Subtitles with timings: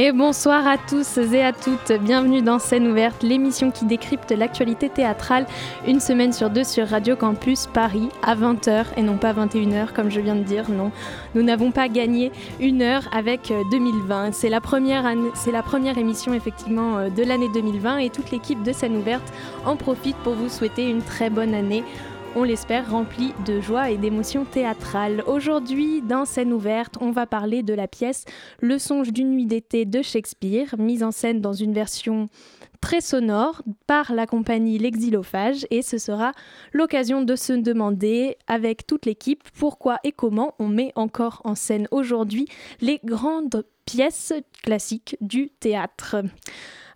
[0.00, 4.88] Et bonsoir à tous et à toutes, bienvenue dans Scène ouverte, l'émission qui décrypte l'actualité
[4.88, 5.44] théâtrale
[5.88, 10.08] une semaine sur deux sur Radio Campus Paris à 20h et non pas 21h comme
[10.08, 10.92] je viens de dire, non.
[11.34, 12.30] Nous n'avons pas gagné
[12.60, 14.30] une heure avec 2020.
[14.34, 18.62] C'est la première, c'est la première émission effectivement euh, de l'année 2020 et toute l'équipe
[18.62, 19.32] de Scène ouverte
[19.66, 21.82] en profite pour vous souhaiter une très bonne année
[22.36, 25.22] on l'espère, rempli de joie et d'émotions théâtrales.
[25.26, 28.24] Aujourd'hui, dans Scène ouverte, on va parler de la pièce
[28.60, 32.26] Le songe d'une nuit d'été de Shakespeare, mise en scène dans une version
[32.80, 36.32] très sonore par la compagnie L'Exilophage et ce sera
[36.72, 41.88] l'occasion de se demander avec toute l'équipe pourquoi et comment on met encore en scène
[41.90, 42.46] aujourd'hui
[42.80, 46.16] les grandes pièces classiques du théâtre.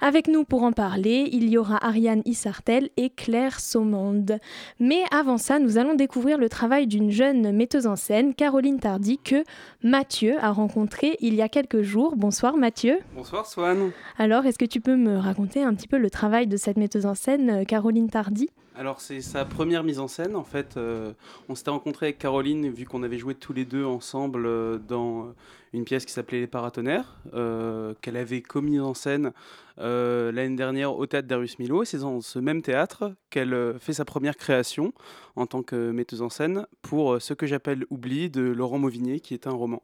[0.05, 4.39] Avec nous pour en parler, il y aura Ariane Issartel et Claire Saumonde.
[4.81, 9.19] Mais avant ça, nous allons découvrir le travail d'une jeune metteuse en scène, Caroline Tardy,
[9.19, 9.45] que
[9.85, 12.17] Mathieu a rencontré il y a quelques jours.
[12.17, 12.99] Bonsoir Mathieu.
[13.15, 13.93] Bonsoir Swan.
[14.19, 17.07] Alors, est-ce que tu peux me raconter un petit peu le travail de cette metteuse
[17.07, 18.51] en scène, Caroline Tardy?
[18.77, 20.77] Alors c'est sa première mise en scène en fait.
[20.77, 21.13] Euh,
[21.49, 25.35] on s'était rencontré avec Caroline vu qu'on avait joué tous les deux ensemble euh, dans
[25.73, 29.33] une pièce qui s'appelait Les Paratonnerres, euh, qu'elle avait commis en scène
[29.79, 31.85] euh, l'année dernière au théâtre Darius Milo.
[31.85, 34.93] C'est dans ce même théâtre qu'elle euh, fait sa première création
[35.37, 39.35] en tant que metteuse en scène pour ce que j'appelle Oubli de Laurent Mauvigné, qui
[39.35, 39.83] est un roman.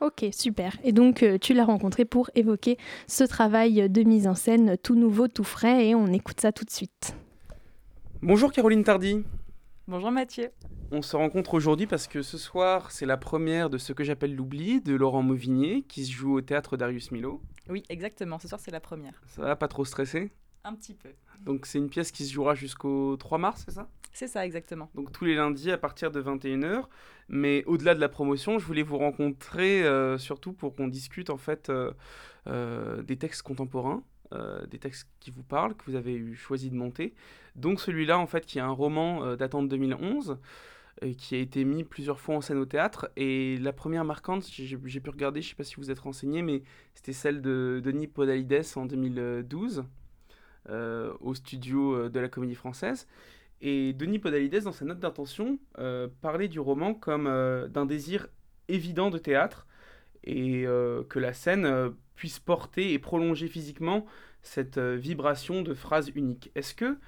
[0.00, 0.78] Ok, super.
[0.82, 5.28] Et donc, tu l'as rencontré pour évoquer ce travail de mise en scène tout nouveau,
[5.28, 7.14] tout frais, et on écoute ça tout de suite.
[8.22, 9.24] Bonjour Caroline Tardy.
[9.88, 10.50] Bonjour Mathieu.
[10.90, 14.36] On se rencontre aujourd'hui parce que ce soir, c'est la première de ce que j'appelle
[14.36, 17.40] l'oubli de Laurent Mauvigné qui se joue au théâtre Darius Milo.
[17.70, 18.38] Oui, exactement.
[18.38, 19.14] Ce soir, c'est la première.
[19.26, 20.30] Ça va, pas trop stressé?
[20.64, 21.08] Un petit peu.
[21.46, 23.88] Donc, c'est une pièce qui se jouera jusqu'au 3 mars, c'est ça?
[24.12, 24.90] C'est ça, exactement.
[24.94, 26.84] Donc, tous les lundis à partir de 21h.
[27.30, 31.38] Mais au-delà de la promotion, je voulais vous rencontrer euh, surtout pour qu'on discute en
[31.38, 31.92] fait euh,
[32.48, 34.02] euh, des textes contemporains.
[34.70, 37.14] Des textes qui vous parlent, que vous avez eu choisi de monter.
[37.56, 40.38] Donc celui-là, en fait, qui est un roman datant de 2011,
[41.16, 43.10] qui a été mis plusieurs fois en scène au théâtre.
[43.16, 46.42] Et la première marquante, j'ai pu regarder, je ne sais pas si vous êtes renseigné,
[46.42, 46.62] mais
[46.94, 49.84] c'était celle de Denis Podalides en 2012,
[50.68, 53.08] euh, au studio euh, de la Comédie Française.
[53.62, 57.24] Et Denis Podalides, dans sa note d'intention, euh, parlait du roman comme
[57.68, 58.28] d'un désir
[58.68, 59.66] évident de théâtre
[60.22, 60.64] et
[61.08, 64.04] que la scène puisse porter et prolonger physiquement
[64.42, 66.50] cette vibration de phrases uniques.
[66.54, 66.98] Est-ce que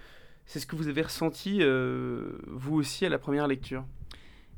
[0.47, 3.85] c'est ce que vous avez ressenti, euh, vous aussi, à la première lecture?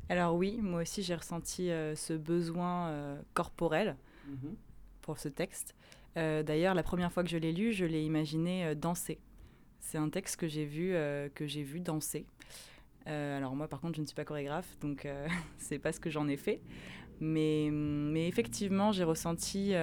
[0.07, 3.97] Alors oui, moi aussi, j'ai ressenti euh, ce besoin euh, corporel
[4.29, 4.55] mhm.
[5.01, 5.75] pour ce texte.
[6.15, 9.19] D'ailleurs, la première fois que je l'ai lu, je l'ai imaginé danser.
[9.81, 10.93] C'est un texte que j'ai vu,
[11.35, 12.25] que j'ai vu danser.
[13.05, 15.05] alors moi, par contre, je ne suis pas chorégraphe, donc
[15.57, 16.61] c'est pas ce que j'en ai fait.
[17.19, 19.73] Mais, mais effectivement, j'ai ressenti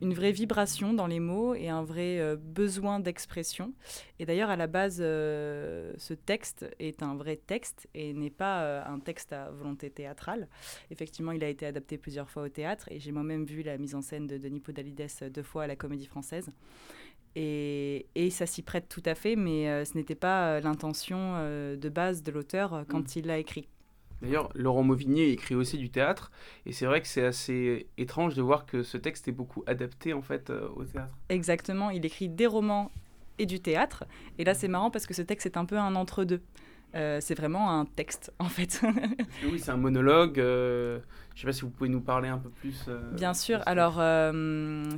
[0.00, 3.72] une vraie vibration dans les mots et un vrai euh, besoin d'expression.
[4.18, 8.62] Et d'ailleurs, à la base, euh, ce texte est un vrai texte et n'est pas
[8.62, 10.48] euh, un texte à volonté théâtrale.
[10.90, 13.94] Effectivement, il a été adapté plusieurs fois au théâtre et j'ai moi-même vu la mise
[13.94, 16.50] en scène de Denis Podalides deux fois à la Comédie Française.
[17.36, 21.34] Et, et ça s'y prête tout à fait, mais ce n'était pas l'intention
[21.76, 23.18] de base de l'auteur quand mm.
[23.18, 23.68] il l'a écrit.
[24.22, 26.30] D'ailleurs, Laurent Mauvigné écrit aussi du théâtre,
[26.66, 30.12] et c'est vrai que c'est assez étrange de voir que ce texte est beaucoup adapté
[30.12, 31.16] en fait euh, au théâtre.
[31.28, 32.90] Exactement, il écrit des romans
[33.38, 34.04] et du théâtre,
[34.38, 36.40] et là c'est marrant parce que ce texte est un peu un entre-deux.
[36.94, 38.80] Euh, c'est vraiment un texte en fait.
[39.44, 40.40] oui, c'est un monologue.
[40.40, 40.98] Euh,
[41.34, 42.88] je ne sais pas si vous pouvez nous parler un peu plus.
[43.12, 43.60] Bien sûr.
[43.66, 43.94] Alors,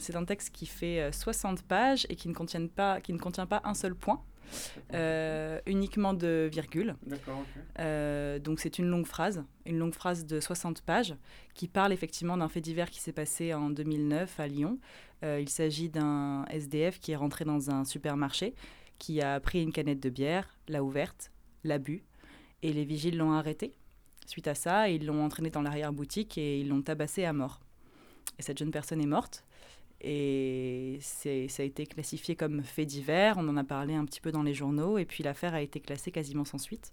[0.00, 3.44] c'est un texte qui fait 60 pages et qui ne, contient pas, qui ne contient
[3.44, 4.22] pas un seul point.
[4.94, 6.97] Euh, uniquement de virgule.
[7.79, 11.14] Euh, donc c'est une longue phrase, une longue phrase de 60 pages
[11.55, 14.79] qui parle effectivement d'un fait divers qui s'est passé en 2009 à Lyon.
[15.23, 18.55] Euh, il s'agit d'un SDF qui est rentré dans un supermarché,
[18.99, 21.31] qui a pris une canette de bière, l'a ouverte,
[21.64, 22.03] l'a bu,
[22.62, 23.75] et les vigiles l'ont arrêté.
[24.26, 27.61] Suite à ça, ils l'ont entraîné dans l'arrière-boutique et ils l'ont tabassé à mort.
[28.38, 29.44] Et cette jeune personne est morte.
[30.02, 34.32] Et ça a été classifié comme fait divers, on en a parlé un petit peu
[34.32, 36.93] dans les journaux, et puis l'affaire a été classée quasiment sans suite.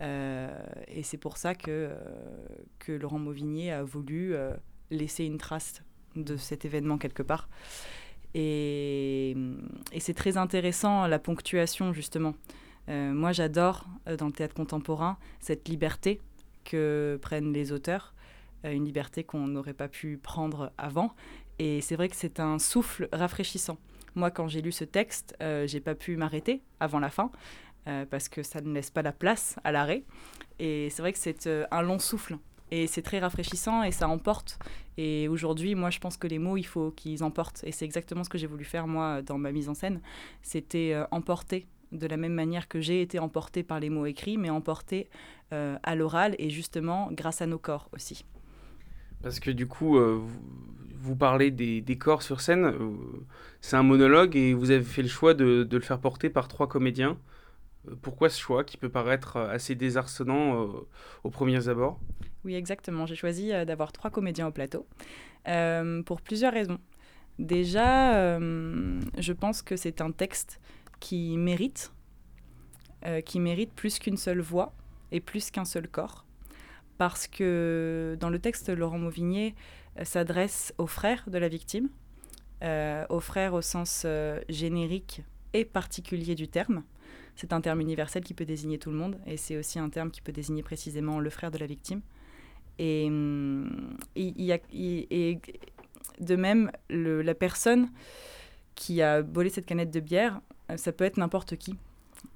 [0.00, 0.48] Euh,
[0.88, 4.54] et c'est pour ça que, euh, Laurent Mauvigné a voulu euh,
[4.90, 5.82] laisser une trace
[6.16, 7.48] de cet événement quelque part.
[8.34, 9.36] Et,
[9.98, 12.34] c'est très intéressant la ponctuation justement.
[12.88, 13.86] Moi j'adore
[14.18, 16.20] dans le théâtre contemporain cette liberté
[16.64, 18.12] que prennent les auteurs,
[18.64, 21.14] une liberté qu'on n'aurait pas pu prendre avant.
[21.58, 23.78] Et c'est vrai que c'est un souffle rafraîchissant.
[24.14, 27.30] Moi, quand j'ai lu ce texte, euh, j'ai pas pu m'arrêter avant la fin
[27.88, 30.04] euh, parce que ça ne laisse pas la place à l'arrêt.
[30.58, 32.36] Et c'est vrai que c'est euh, un long souffle
[32.70, 34.58] et c'est très rafraîchissant et ça emporte.
[34.98, 37.64] Et aujourd'hui, moi, je pense que les mots, il faut qu'ils emportent.
[37.64, 40.00] Et c'est exactement ce que j'ai voulu faire moi dans ma mise en scène.
[40.42, 44.48] C'était emporter de la même manière que j'ai été emportée par les mots écrits, mais
[44.48, 45.08] emporter
[45.50, 48.24] à l'oral et justement grâce à nos corps aussi.
[49.22, 49.98] Parce que du coup,
[51.02, 52.64] vous parlez des, corps sur scène.
[52.64, 52.90] Euh,
[53.60, 56.68] c'est un monologue et vous avez fait le choix de, le faire porter par trois
[56.68, 57.18] comédiens.
[57.88, 60.68] Euh, pourquoi ce choix qui peut paraître assez désarçonnant euh,
[61.24, 61.98] aux premiers abords?
[62.44, 63.04] Oui, exactement.
[63.06, 64.86] J'ai choisi d'avoir trois comédiens au plateau
[66.06, 66.78] pour plusieurs raisons.
[67.38, 70.60] Déjà, je pense que c'est un texte
[70.98, 71.92] qui mérite,
[73.24, 74.72] qui mérite plus qu'une seule voix
[75.12, 76.24] et plus qu'un seul corps.
[76.98, 81.88] Parce que dans le texte, Laurent Mauvigné euh, s'adresse aux frères de la victime,
[82.62, 85.22] euh, aux frères au sens euh, générique
[85.52, 86.82] et particulier du terme.
[87.34, 90.10] C'est un terme universel qui peut désigner tout le monde et c'est aussi un terme
[90.10, 92.02] qui peut désigner précisément le frère de la victime.
[92.78, 93.96] Et, hum,
[96.20, 97.90] de même, la personne
[98.74, 100.40] qui a volé cette canette de bière,
[100.76, 101.76] ça peut être n'importe qui.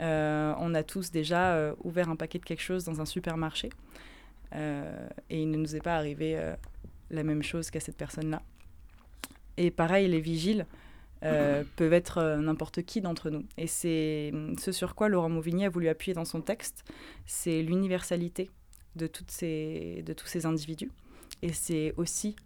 [0.01, 3.71] on a tous déjà ouvert un paquet de quelque chose dans un supermarché
[4.53, 6.39] et il ne nous est pas arrivé
[7.11, 8.43] la même chose qu'à cette personne-là.
[9.57, 10.67] Et pareil, les vigiles
[11.23, 13.45] euh, peuvent être euh, n'importe qui d'entre nous.
[13.57, 16.85] Et c'est ce sur quoi Laurent Mauvigny a voulu appuyer dans son texte,
[17.25, 18.51] c'est l'universalité
[18.97, 20.91] de, toutes ces, de tous ces individus.
[21.43, 22.37] Et c'est aussi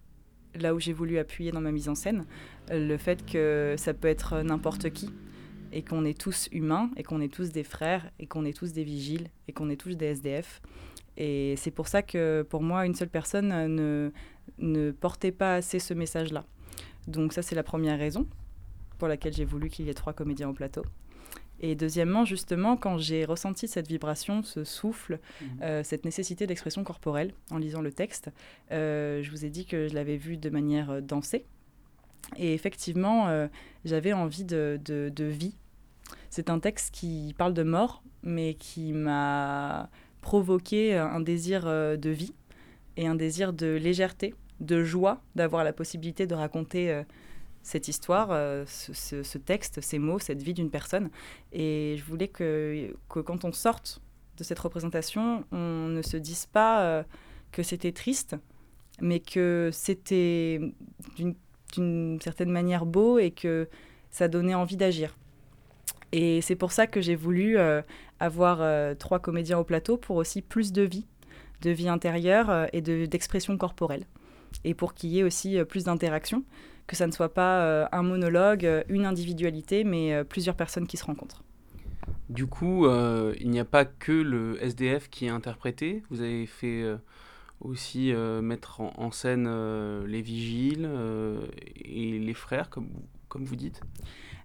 [0.55, 2.25] là où j'ai voulu appuyer dans ma mise en scène,
[2.69, 5.09] le fait que ça peut être n'importe qui,
[5.71, 8.73] et qu'on est tous humains, et qu'on est tous des frères, et qu'on est tous
[8.73, 10.61] des vigiles, et qu'on est tous des SDF.
[11.17, 14.11] Et c'est pour ça que pour moi, une seule personne ne,
[14.57, 16.45] ne portait pas assez ce message-là.
[17.07, 18.27] Donc ça, c'est la première raison
[18.97, 20.83] pour laquelle j'ai voulu qu'il y ait trois comédiens au plateau.
[21.63, 25.47] Et deuxièmement, justement, quand j'ai ressenti cette vibration, ce souffle, mhm.
[25.61, 28.31] euh, cette nécessité d'expression corporelle en lisant le texte,
[28.71, 31.45] euh, je vous ai dit que je l'avais vu de manière euh, dansée.
[32.37, 33.47] Et effectivement,
[33.83, 35.57] j'avais envie de, de vie.
[36.29, 39.89] C'est un texte qui parle de mort, mais qui m'a
[40.21, 42.33] provoqué un désir de vie
[43.01, 47.03] et un désir de légèreté de joie d'avoir la possibilité de raconter euh,
[47.63, 51.09] cette histoire, euh, ce, texte, ces mots, cette vie d'une personne.
[51.51, 54.01] Et je voulais que, que, quand on sorte
[54.37, 57.03] de cette représentation, on ne se dise pas euh,
[57.51, 58.35] que c'était triste,
[59.01, 60.61] mais que c'était
[61.73, 63.67] d'une certaine manière beau et que
[64.11, 65.17] ça donnait envie d'agir.
[66.11, 67.57] Et c'est pour ça que j'ai voulu
[68.19, 71.05] avoir trois comédiens au plateau pour aussi plus de vie,
[71.61, 74.05] de vie intérieure et d'expression corporelle
[74.63, 76.43] et pour qu'il y ait aussi euh, plus d'interaction,
[76.87, 80.97] que ça ne soit pas euh, un monologue, euh, une individualité, mais plusieurs personnes qui
[80.97, 81.43] se rencontrent.
[82.29, 86.01] Du coup, il n'y a pas que le SDF qui est interprété.
[86.09, 86.83] Vous avez fait
[87.59, 89.49] aussi mettre en, scène
[90.05, 90.89] les vigiles
[91.75, 92.89] et les frères, comme,
[93.27, 93.81] comme vous dites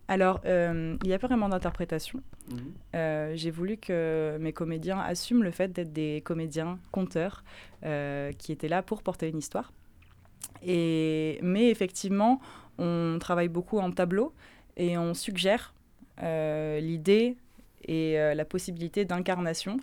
[0.09, 2.21] alors, il n'y a pas vraiment d'interprétation.
[2.51, 3.35] Mhm.
[3.35, 7.43] J'ai voulu que mes comédiens assument le fait d'être des comédiens conteurs
[7.83, 9.73] qui étaient là pour porter une histoire.
[10.63, 12.41] Et, mais effectivement,
[12.79, 14.33] on travaille beaucoup en tableau
[14.77, 15.75] et on suggère
[16.23, 17.37] euh, l'idée
[17.85, 19.79] et euh, la possibilité d'incarnation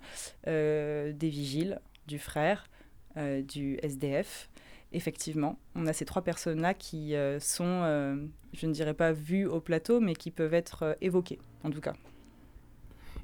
[0.46, 2.66] euh, des vigiles, du frère,
[3.16, 4.50] du SDF.
[4.94, 7.82] Effectivement, on a ces trois personnes-là qui sont,
[8.52, 11.94] je ne dirais pas vues au plateau, mais qui peuvent être évoquées, en tout cas.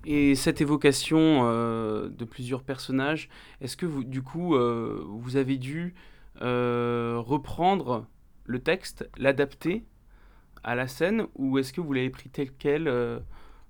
[0.05, 3.29] Et cette évocation de plusieurs personnages,
[3.61, 5.95] est-ce que vous, du coup, vous avez dû
[6.43, 8.07] euh, reprendre
[8.47, 9.85] le texte, l'adapter
[10.65, 13.19] à la scène, ou est-ce que vous l'avez pris tel quel euh,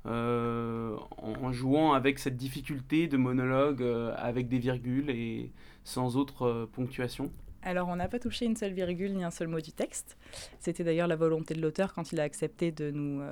[0.06, 3.82] euh, en, jouant avec cette difficulté de monologue
[4.16, 5.52] avec des virgules et
[5.82, 7.32] sans autre ponctuation?
[7.62, 10.16] Alors, on n'a pas touché une seule virgule ni un seul mot du texte.
[10.58, 13.22] C'était d'ailleurs la volonté de l'auteur quand il a accepté de nous,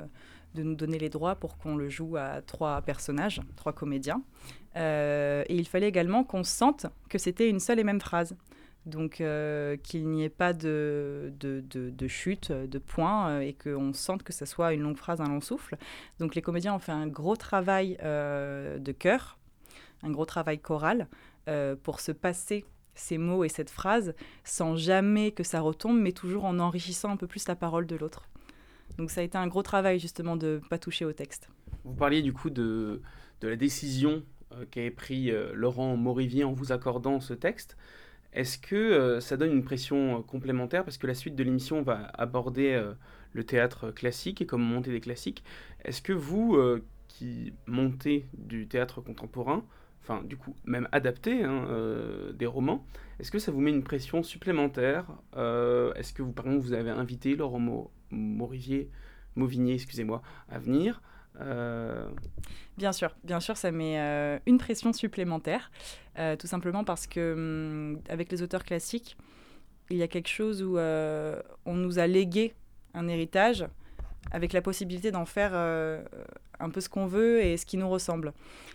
[0.54, 4.23] de nous donner les droits pour qu'on le joue à trois personnages, trois comédiens.
[4.76, 8.37] et il fallait également qu'on sente que c'était une seule et même phrase.
[8.88, 13.92] Donc euh, qu'il n'y ait pas de, de, de, chute, de point, euh, et qu'on
[13.92, 15.76] sente que ce soit une longue phrase, un long souffle.
[16.18, 19.38] Donc les comédiens ont fait un gros travail euh, de chœur,
[20.02, 21.06] un gros travail choral,
[21.82, 22.66] pour se passer
[22.98, 24.14] ces mots et cette phrase
[24.44, 27.96] sans jamais que ça retombe, mais toujours en enrichissant un peu plus la parole de
[27.96, 28.28] l'autre.
[28.98, 31.50] Donc ça a été un gros travail justement de ne pas toucher au texte.
[31.84, 33.00] Vous parliez du coup de,
[33.40, 37.76] de la décision euh, qu'avait pris euh, Laurent Morivier en vous accordant ce texte.
[38.32, 40.84] Est-ce que euh, ça donne une pression complémentaire?
[40.84, 42.82] Parce que la suite de l'émission va aborder
[43.32, 45.44] le théâtre classique et comment monter des classiques.
[45.84, 46.58] Est-ce que vous,
[47.08, 49.64] qui montez du théâtre contemporain,
[50.08, 51.66] enfin du coup même adapté hein,
[52.34, 52.86] des romans,
[53.20, 56.90] est-ce que ça vous met une pression supplémentaire Est-ce que vous, par exemple, vous avez
[56.90, 58.90] invité Laurent Morivier,
[59.36, 61.02] Mauvigné, excusez-moi, à venir
[61.40, 62.08] euh,
[62.76, 65.70] bien sûr, bien sûr, ça met euh, une pression supplémentaire,
[66.18, 69.16] euh, tout simplement parce que hum, avec les auteurs classiques,
[69.90, 72.54] il y a quelque chose où on nous a légué
[72.92, 73.66] un héritage
[74.32, 75.52] avec la possibilité d'en faire
[76.60, 78.32] un peu ce qu'on veut et ce qui nous ressemble.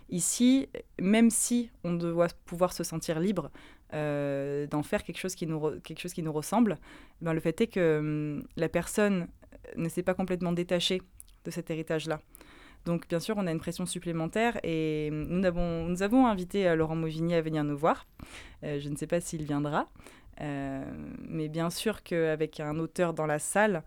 [0.10, 3.52] Ici, même si on doit pouvoir se sentir libre
[3.92, 6.80] d'en faire quelque chose qui nous, quelque chose qui nous ressemble,
[7.22, 9.28] ben le fait est que hum, la personne
[9.76, 11.02] ne s'est pas complètement détachée
[11.46, 12.20] de cet héritage-là.
[12.86, 16.76] Donc bien sûr, on a une pression supplémentaire et nous avons, nous avons invité euh,
[16.76, 18.06] Laurent Mauvigny à venir nous voir.
[18.64, 19.88] Euh, je ne sais pas s'il viendra,
[20.42, 20.84] euh,
[21.28, 23.84] mais bien sûr qu'avec un auteur dans la salle,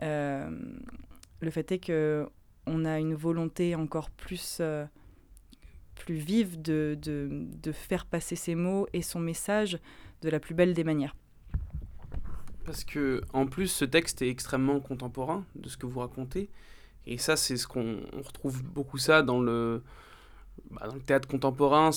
[0.00, 2.28] le fait est que
[2.66, 4.60] on a une volonté encore plus,
[5.94, 7.28] plus vive de, de,
[7.62, 9.78] de faire passer ses mots et son message
[10.22, 11.14] de la plus belle des manières.
[12.64, 16.50] Parce que en plus, ce texte est extrêmement contemporain de ce que vous racontez.
[17.06, 19.82] Et ça, c'est ce qu'on retrouve beaucoup ça dans le,
[20.72, 21.90] bah, dans le théâtre contemporain,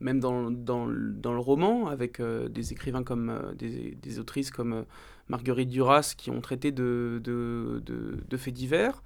[0.00, 4.50] même dans, dans, dans, le roman, avec euh, des écrivains comme euh, des, des, autrices
[4.50, 4.82] comme euh,
[5.28, 9.02] Marguerite Duras qui ont traité de, de, de, faits divers.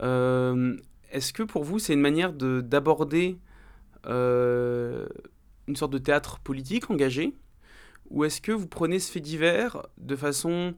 [0.00, 3.38] Est-ce que pour vous, c'est une manière d'aborder
[4.04, 7.34] une sorte de théâtre politique engagé?
[8.10, 10.74] Ou est-ce que vous prenez ce fait divers de façon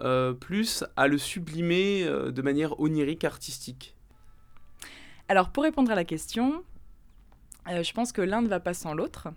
[0.00, 3.96] euh, plus à le sublimer euh, de manière onirique, artistique?
[5.28, 6.62] Alors, pour répondre à la question,
[7.68, 9.28] euh, je pense que l'un ne va pas sans l'autre.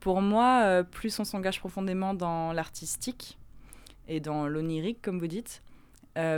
[0.00, 3.38] Pour moi, plus on s'engage profondément dans l'artistique
[4.06, 5.62] et dans l'onirique, comme vous dites,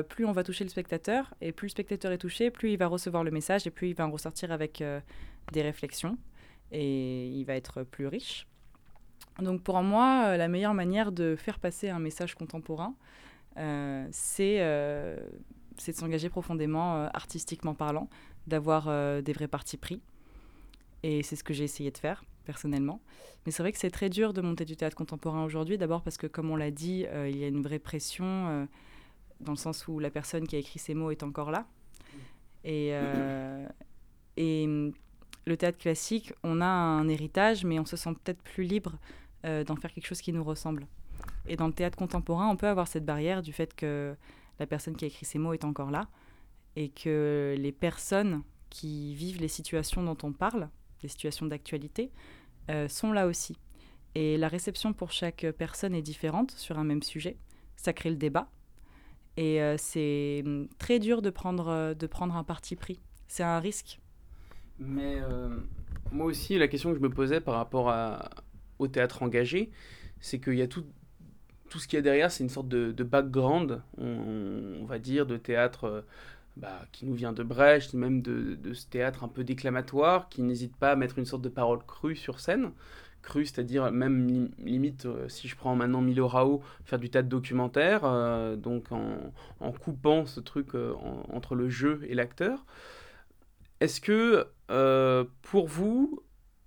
[0.09, 2.87] plus on va toucher le spectateur, et plus le spectateur est touché, plus il va
[2.87, 4.83] recevoir le message, et plus il va en ressortir avec
[5.53, 6.19] des réflexions,
[6.73, 8.47] et il va être plus riche.
[9.41, 12.95] Donc pour moi, la meilleure manière de faire passer un message contemporain,
[13.57, 14.09] euh,
[14.41, 15.17] euh,
[15.77, 18.09] c'est de s'engager profondément, euh, artistiquement parlant,
[18.47, 18.87] d'avoir
[19.23, 20.01] des vrais partis pris.
[21.03, 23.03] Et c'est ce que j'ai essayé de faire personnellement.
[23.45, 26.17] Mais c'est vrai que c'est très dur de monter du théâtre contemporain aujourd'hui, d'abord parce
[26.17, 28.67] que, comme on l'a dit, il y a une vraie pression
[29.41, 31.67] dans le sens où la personne qui a écrit ces mots est encore là.
[32.65, 32.93] Et,
[34.37, 34.67] et
[35.47, 38.99] le théâtre classique, on a un héritage, mais on se sent peut-être plus libre
[39.45, 40.87] d'en faire quelque chose qui nous ressemble.
[41.47, 44.15] Et dans le théâtre contemporain, on peut avoir cette barrière du fait que
[44.59, 46.09] la personne qui a écrit ces mots est encore là
[46.77, 50.69] et que les personnes qui vivent les situations dont on parle,
[51.03, 52.13] les situations d'actualité,
[52.71, 53.57] euh, sont là aussi.
[54.15, 57.37] Et la réception pour chaque personne est différente sur un même sujet.
[57.77, 58.51] Ça crée le débat.
[59.37, 63.01] Et euh, c'est hum, très dur de prendre, de prendre un parti pris.
[63.29, 64.01] C'est un risque.
[64.79, 65.57] Mais euh,
[66.13, 67.95] moi aussi, la question que je me posais par rapport
[68.79, 69.71] au théâtre engagé,
[70.21, 70.85] c'est qu'il y a tout,
[71.69, 75.37] tout ce qu'il y a derrière, c'est une sorte de, background, on, va dire, de
[75.37, 76.01] théâtre euh,
[76.57, 80.77] bah, qui nous vient de Brecht, même de, ce théâtre un peu déclamatoire, qui n'hésite
[80.77, 82.73] pas à mettre une sorte de parole crue sur scène.
[83.37, 88.57] C'est-à-dire même limite, euh, si je prends maintenant Milo Rao, faire du théâtre documentaire, euh,
[88.57, 90.69] donc en, coupant ce truc
[91.29, 92.65] entre le jeu et l'acteur.
[93.81, 94.47] Est-ce que
[95.43, 96.23] pour vous,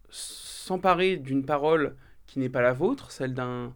[0.10, 3.74] s'emparer d'une parole qui n'est pas la vôtre, celle d'un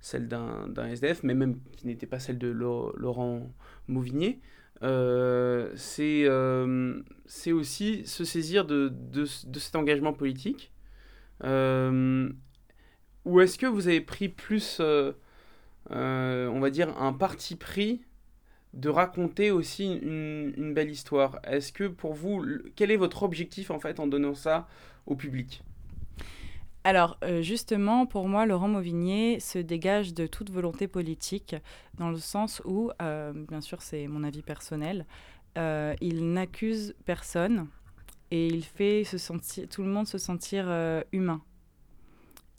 [0.00, 3.52] celle d'un SDF, mais même qui n'était pas celle de Laurent
[3.86, 4.40] Mauvigné,
[4.82, 10.72] euh, euh, c'est aussi se saisir de, de, cet engagement politique.
[11.44, 12.30] Euh,
[13.24, 18.02] ou est-ce que vous avez pris plus, on va dire, un parti pris
[18.74, 21.38] de raconter aussi une, belle histoire?
[21.44, 22.44] Est-ce que pour vous,
[22.76, 24.68] quel est votre objectif en fait en donnant ça
[25.06, 25.62] au public?
[26.84, 31.54] Alors euh, justement, pour moi, Laurent Mauvigné se dégage de toute volonté politique,
[31.94, 35.06] dans le sens où, euh, bien sûr c'est mon avis personnel,
[35.58, 37.68] euh, il n'accuse personne
[38.32, 40.64] et il fait se sentir, tout le monde se sentir
[41.12, 41.42] humain.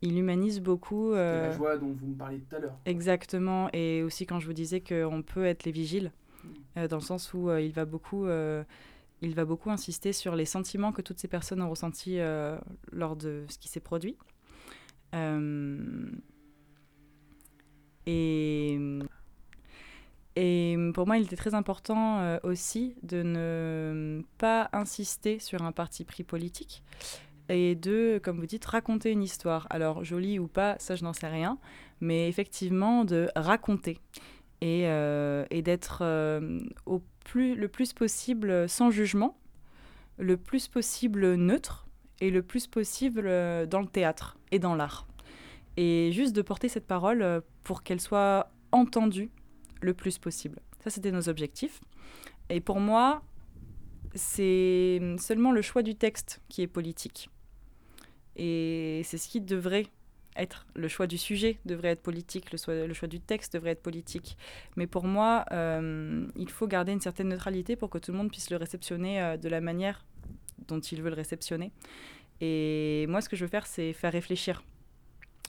[0.01, 1.11] Il humanise beaucoup.
[1.11, 2.77] C'était la joie dont vous me parliez tout à l'heure.
[2.85, 6.11] Exactement, et aussi quand je vous disais qu'on peut être les vigiles,
[6.75, 6.87] mm.
[6.87, 8.27] dans le sens où il va beaucoup
[9.23, 12.57] il va beaucoup insister sur les sentiments que toutes ces personnes ont ressentis euh,
[12.91, 14.17] lors de ce qui s'est produit.
[18.05, 18.99] et,
[20.35, 26.05] et pour moi, il était très important aussi de ne pas insister sur un parti
[26.05, 26.83] pris politique
[27.49, 29.67] et de, comme vous dites, raconter une histoire.
[29.69, 31.57] Alors, jolie ou pas, ça, je n'en sais rien,
[32.01, 33.99] mais effectivement, de raconter
[34.61, 39.37] et, euh, d'être euh, au plus, le plus possible sans jugement,
[40.17, 41.87] le plus possible neutre
[42.21, 45.07] et le plus possible euh, dans le théâtre et dans l'art.
[45.75, 49.31] Et juste de porter cette parole pour qu'elle soit entendue
[49.81, 50.61] le plus possible.
[50.83, 51.79] Ça, c'était nos objectifs.
[52.49, 53.23] Et pour moi,
[54.15, 57.29] c'est seulement le choix du texte qui est politique.
[58.35, 59.85] Et c'est ce qui devrait
[60.35, 64.37] être le choix du sujet devrait être politique, le choix, du texte devrait être politique.
[64.75, 68.31] Mais pour moi, euh, il faut garder une certaine neutralité pour que tout le monde
[68.31, 70.05] puisse le réceptionner euh, de la manière
[70.67, 71.71] dont il veut le réceptionner.
[72.41, 74.63] Et moi, ce que je veux faire, c'est faire réfléchir.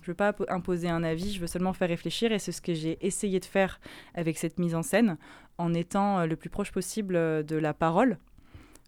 [0.05, 2.31] Je ne veux pas imposer un avis, je veux seulement faire réfléchir.
[2.31, 3.81] Et c'est ce que j'ai essayé de faire
[4.15, 5.17] avec cette mise en scène,
[5.57, 8.19] en étant euh, le plus proche possible de la parole,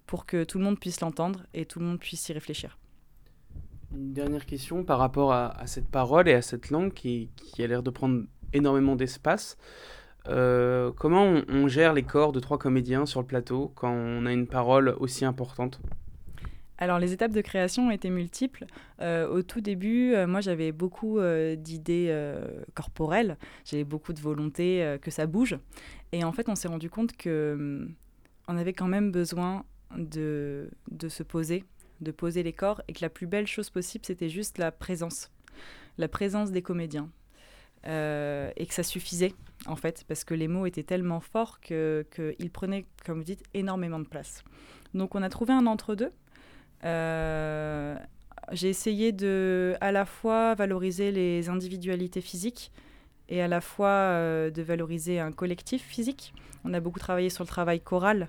[0.06, 2.76] pour que tout le monde puisse l'entendre et tout le monde puisse y réfléchir.
[3.94, 7.82] Une dernière question par rapport à, cette parole et à cette langue qui, a l'air
[7.82, 9.56] de prendre énormément d'espace.
[10.28, 14.32] Euh, comment on, gère les corps de trois comédiens sur le plateau quand on a
[14.34, 15.80] une parole aussi importante?
[16.78, 18.66] Alors les étapes de création ont été multiples.
[19.00, 21.18] Euh, au tout début, euh, moi j'avais beaucoup
[21.56, 22.14] d'idées
[22.74, 25.58] corporelles, j'avais beaucoup de volonté que ça bouge.
[26.12, 27.94] Et en fait, on s'est rendu compte que hum,
[28.48, 29.64] on avait quand même besoin
[29.96, 31.64] de, de se poser
[32.00, 35.30] de poser les corps et que la plus belle chose possible, c'était juste la présence,
[35.98, 37.10] la présence des comédiens.
[37.86, 39.32] Euh, et que ça suffisait,
[39.66, 43.44] en fait, parce que les mots étaient tellement forts qu'ils que prenaient, comme vous dites,
[43.54, 44.42] énormément de place.
[44.92, 46.06] Donc on a trouvé un entre-deux.
[46.06, 46.10] Euh,
[46.82, 52.72] j'ai essayé de à la fois valoriser les individualités physiques
[53.28, 56.32] et à la fois euh, de valoriser un collectif physique.
[56.64, 58.28] On a beaucoup travaillé sur le travail choral,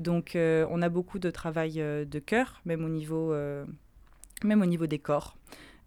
[0.00, 3.66] donc euh, on a beaucoup de travail euh, de cœur, même au niveau, euh,
[4.42, 5.36] même au niveau des corps.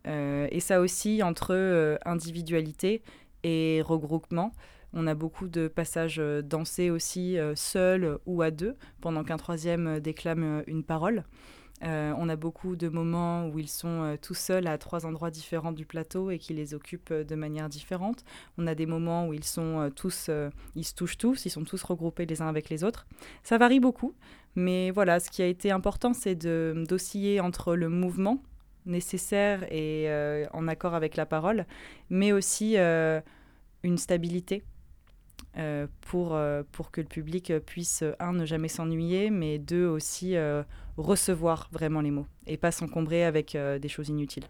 [0.05, 3.01] et ça aussi, entre individualité
[3.43, 4.51] et regroupement,
[4.93, 10.63] on a beaucoup de passages dansés aussi seuls ou à deux, pendant qu'un troisième déclame
[10.67, 11.23] une parole.
[11.81, 15.31] Euh, on a beaucoup de moments où ils sont euh, tout seuls à trois endroits
[15.31, 18.23] différents du plateau et qui les occupent euh, de manière différente.
[18.57, 20.29] On a des moments où ils sont tous,
[20.75, 23.05] ils se touchent tous, ils sont tous regroupés les uns avec les autres.
[23.43, 24.13] Ça varie beaucoup,
[24.55, 28.41] mais voilà, ce qui a été important, c'est d'osciller entre le mouvement
[28.85, 30.07] nécessaire et
[30.53, 31.65] en accord avec la parole,
[32.09, 34.63] mais aussi une stabilité
[36.01, 36.37] pour,
[36.71, 40.35] pour que le public puisse, un, ne jamais s'ennuyer, mais deux, aussi
[40.97, 44.45] recevoir vraiment les mots et pas s'encombrer avec euh, des choses inutiles.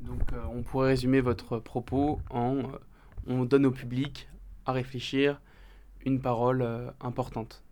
[0.00, 2.62] Donc euh, on pourrait résumer votre propos en euh,
[3.26, 4.28] on donne au public
[4.66, 5.40] à réfléchir
[6.04, 6.64] une parole
[7.00, 7.64] importante.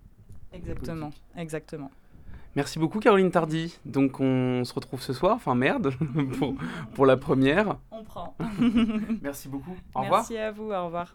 [0.52, 1.90] Exactement, exactement.
[2.56, 3.78] Merci beaucoup Caroline Tardy.
[3.84, 5.92] Donc on se retrouve ce soir, enfin merde,
[6.38, 6.54] pour,
[6.94, 7.76] pour la première.
[7.90, 8.36] On prend.
[9.22, 9.76] Merci beaucoup.
[9.94, 10.20] Au revoir.
[10.20, 11.14] Merci à vous, au revoir.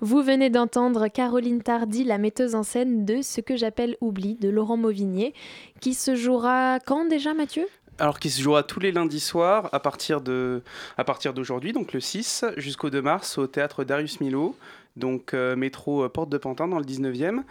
[0.00, 4.48] Vous venez d'entendre Caroline Tardy, la metteuse en scène de Ce que j'appelle Oubli de
[4.48, 5.34] Laurent Mauvignier,
[5.80, 7.66] qui se jouera quand déjà Mathieu?
[7.98, 10.62] Alors qui se jouera tous les lundis soirs à partir de
[10.96, 14.56] à partir d'aujourd'hui, donc le 6 jusqu'au 2 mars au théâtre Darius Milo,
[14.96, 17.42] donc euh, métro euh, Porte de Pantin dans le 19e,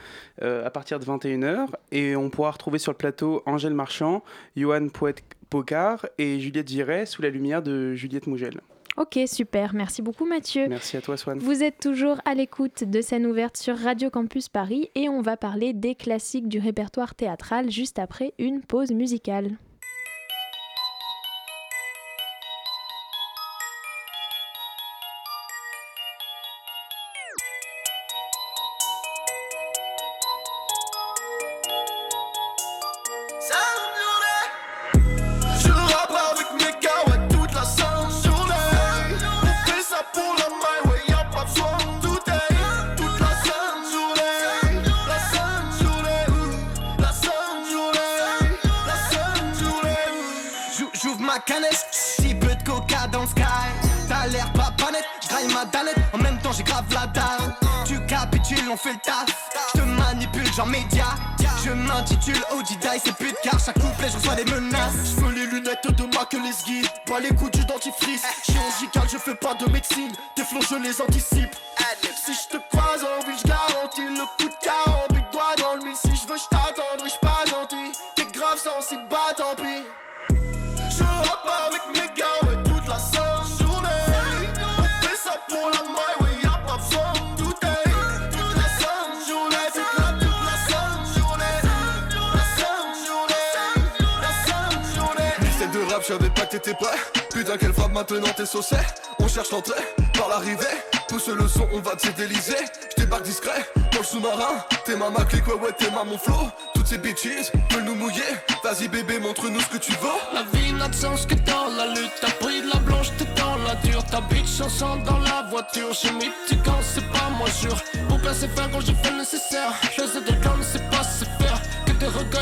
[0.41, 1.67] euh, à partir de 21h.
[1.91, 4.23] Et on pourra retrouver sur le plateau Angèle Marchand,
[4.55, 8.61] Johan Poët-Pocard et Juliette Giret sous la lumière de Juliette Mougel.
[8.97, 9.73] Ok, super.
[9.73, 10.67] Merci beaucoup Mathieu.
[10.67, 11.39] Merci à toi Swan.
[11.39, 15.37] Vous êtes toujours à l'écoute de scène ouverte sur Radio Campus Paris et on va
[15.37, 19.51] parler des classiques du répertoire théâtral juste après une pause musicale.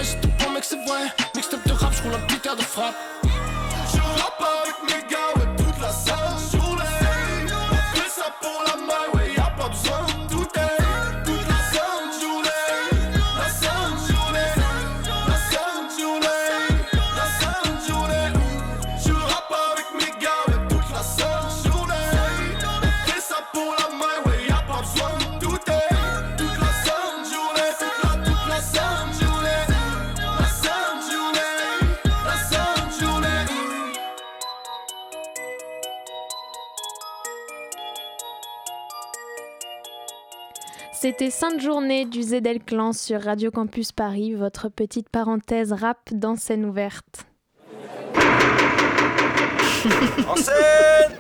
[0.01, 1.07] Je te promets que c'est vrai.
[1.35, 2.95] Mixtape de rap, j'roule un petit de frappe.
[41.09, 46.35] C'était Sainte Journée du Zedel Clan sur Radio Campus Paris, votre petite parenthèse rap dans
[46.35, 47.25] scène ouverte.
[50.27, 51.17] En scène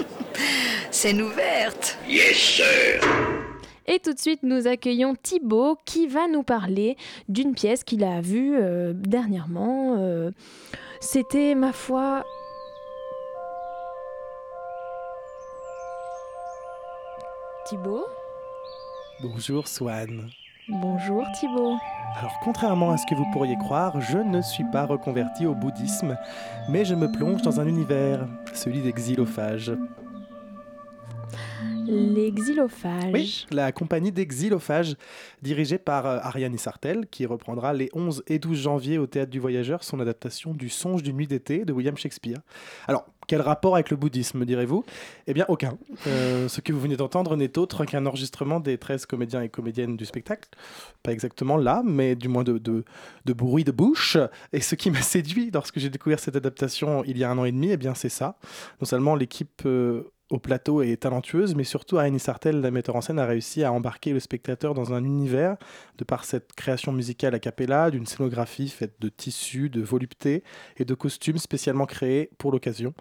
[0.91, 1.97] Scène ouverte.
[2.07, 3.01] Yes, sir
[3.87, 6.95] Et tout de suite, nous accueillons Thibaut qui va nous parler
[7.27, 9.95] d'une pièce qu'il a vue euh, dernièrement.
[9.97, 10.29] euh,
[10.99, 12.23] C'était, ma foi...
[17.65, 18.05] Thibaut?
[19.21, 20.29] Bonjour Swan.
[20.69, 21.75] Bonjour Thibaut.
[22.15, 26.17] Alors contrairement à ce que vous pourriez croire, je ne suis pas reconverti au bouddhisme,
[26.69, 29.73] mais je me plonge dans un univers, celui des xylophages.
[31.85, 33.11] Les xylophages.
[33.13, 34.95] Oui, la compagnie des xylophages,
[35.41, 39.39] dirigée par euh, Ariane Isartel, qui reprendra les 11 et 12 janvier au Théâtre du
[39.39, 42.37] Voyageur son adaptation du Songe d'une nuit d'été de William Shakespeare.
[42.87, 44.83] Alors, quel rapport avec le bouddhisme, me direz-vous?
[45.27, 45.77] Eh bien, aucun.
[46.07, 49.95] Euh, ce que vous venez d'entendre n'est autre qu'un enregistrement des 13 comédiens et comédiennes
[49.95, 50.49] du spectacle.
[51.03, 52.83] Pas exactement là, mais du moins de
[53.27, 54.17] bruit de bouche.
[54.51, 57.45] Et ce qui m'a séduit lorsque j'ai découvert cette adaptation il y a un an
[57.45, 58.39] et demi, eh bien, c'est ça.
[58.81, 59.61] Non seulement l'équipe...
[59.67, 63.63] euh, au plateau est talentueuse, mais surtout Ariane Sartel, la metteur en scène, a réussi
[63.63, 65.57] à embarquer le spectateur dans un univers
[65.97, 70.43] de par cette création musicale a cappella, d'une scénographie faite de tissus, de volupté
[70.77, 72.93] et de costumes spécialement créés pour l'occasion.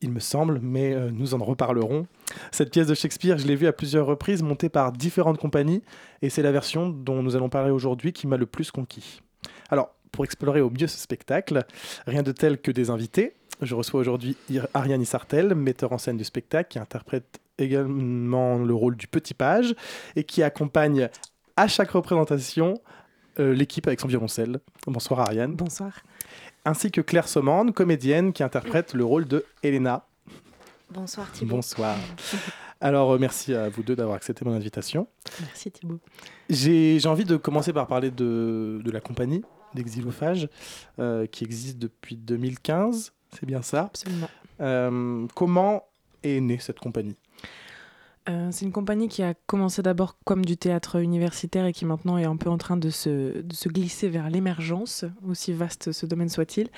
[0.00, 2.06] Il me semble, mais euh, nous en reparlerons.
[2.50, 5.82] Cette pièce de Shakespeare, je l'ai vue à plusieurs reprises, montée par différentes compagnies,
[6.22, 9.20] et c'est la version dont nous allons parler aujourd'hui qui m'a le plus conquis.
[9.68, 11.64] Alors, pour explorer au mieux ce spectacle,
[12.06, 13.34] rien de tel que des invités.
[13.62, 14.36] Je reçois aujourd'hui
[14.74, 19.74] Ariane Isartel, metteur en scène du spectacle, qui interprète également le rôle du petit page
[20.16, 21.08] et qui accompagne
[21.56, 22.80] à chaque représentation
[23.38, 24.58] euh, l'équipe avec son violoncelle.
[24.86, 25.54] Bonsoir Ariane.
[25.54, 25.92] Bonsoir.
[26.64, 30.06] Ainsi que Claire Sommande, comédienne qui interprète le rôle de Elena.
[30.90, 31.56] Bonsoir Thibaut.
[31.56, 31.96] Bonsoir.
[32.80, 35.06] Alors, euh, merci à vous deux d'avoir accepté mon invitation.
[35.40, 36.00] Merci Thibaut.
[36.50, 40.48] J'ai j'ai envie de commencer par parler de, de la compagnie d'Exilophages
[40.98, 43.12] euh, qui existe depuis 2015.
[43.32, 44.28] C'est bien ça Absolument.
[44.60, 45.84] Euh, Comment
[46.22, 47.16] est née cette compagnie?
[48.28, 52.18] Euh, c'est une compagnie qui a commencé d'abord comme du théâtre universitaire et qui maintenant
[52.18, 56.06] est un peu en train de se, de se glisser vers l'émergence, aussi vaste ce
[56.06, 56.68] domaine soit-il.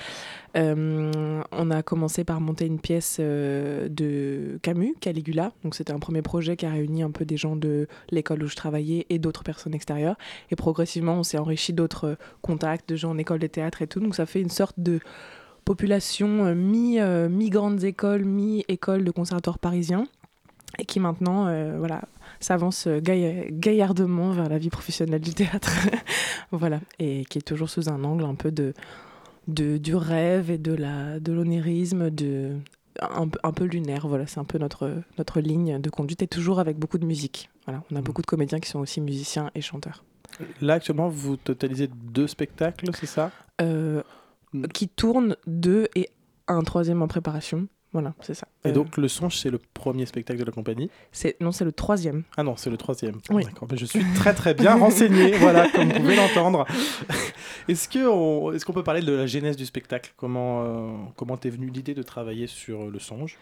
[0.57, 5.53] Euh, on a commencé par monter une pièce euh, de Camus, Caligula.
[5.64, 8.47] Donc c'était un premier projet qui a réuni un peu des gens de l'école où
[8.47, 10.17] je travaillais et d'autres personnes extérieures.
[10.51, 14.01] Et progressivement, on s'est enrichi d'autres contacts, de gens en école de théâtre et tout.
[14.01, 14.99] Donc ça fait une sorte de
[15.64, 20.07] population euh, mi, euh, mi-grandes écoles, mi-école de conservatoire parisien
[20.79, 22.03] et qui maintenant euh, voilà,
[22.40, 25.72] s'avance gailla- gaillardement vers la vie professionnelle du théâtre.
[26.50, 28.74] voilà, et qui est toujours sous un angle un peu de,
[29.48, 32.57] de, du rêve et de la de l'onérisme, de,
[33.00, 34.09] un, peu- un peu lunaire.
[34.09, 37.50] Voilà, c'est un peu notre, notre ligne de conduite et toujours avec beaucoup de musique.
[37.66, 40.03] Voilà, on a beaucoup de comédiens qui sont aussi musiciens et chanteurs.
[40.61, 43.31] Là, actuellement, vous totalisez deux spectacles, c'est ça?
[43.62, 44.03] Euh,
[44.73, 46.11] qui tournent deux et
[46.49, 47.69] un troisième en préparation.
[47.93, 48.49] Voilà, c'est ça.
[48.64, 51.64] Et Euh, donc, Le Songe, c'est le premier spectacle de la compagnie c'est non, c'est
[51.64, 52.25] le troisième.
[52.37, 53.19] Ah non, c'est le troisième.
[53.31, 53.45] Oui.
[53.45, 56.67] D'accord, mais je suis très très bien renseigné, voilà, comme vous pouvez l'entendre.
[57.69, 60.12] Est-ce que on- est-ce qu'on peut parler de la genèse du spectacle?
[60.17, 63.38] Comment euh, comment t'es venue l'idée de travailler sur Le Songe?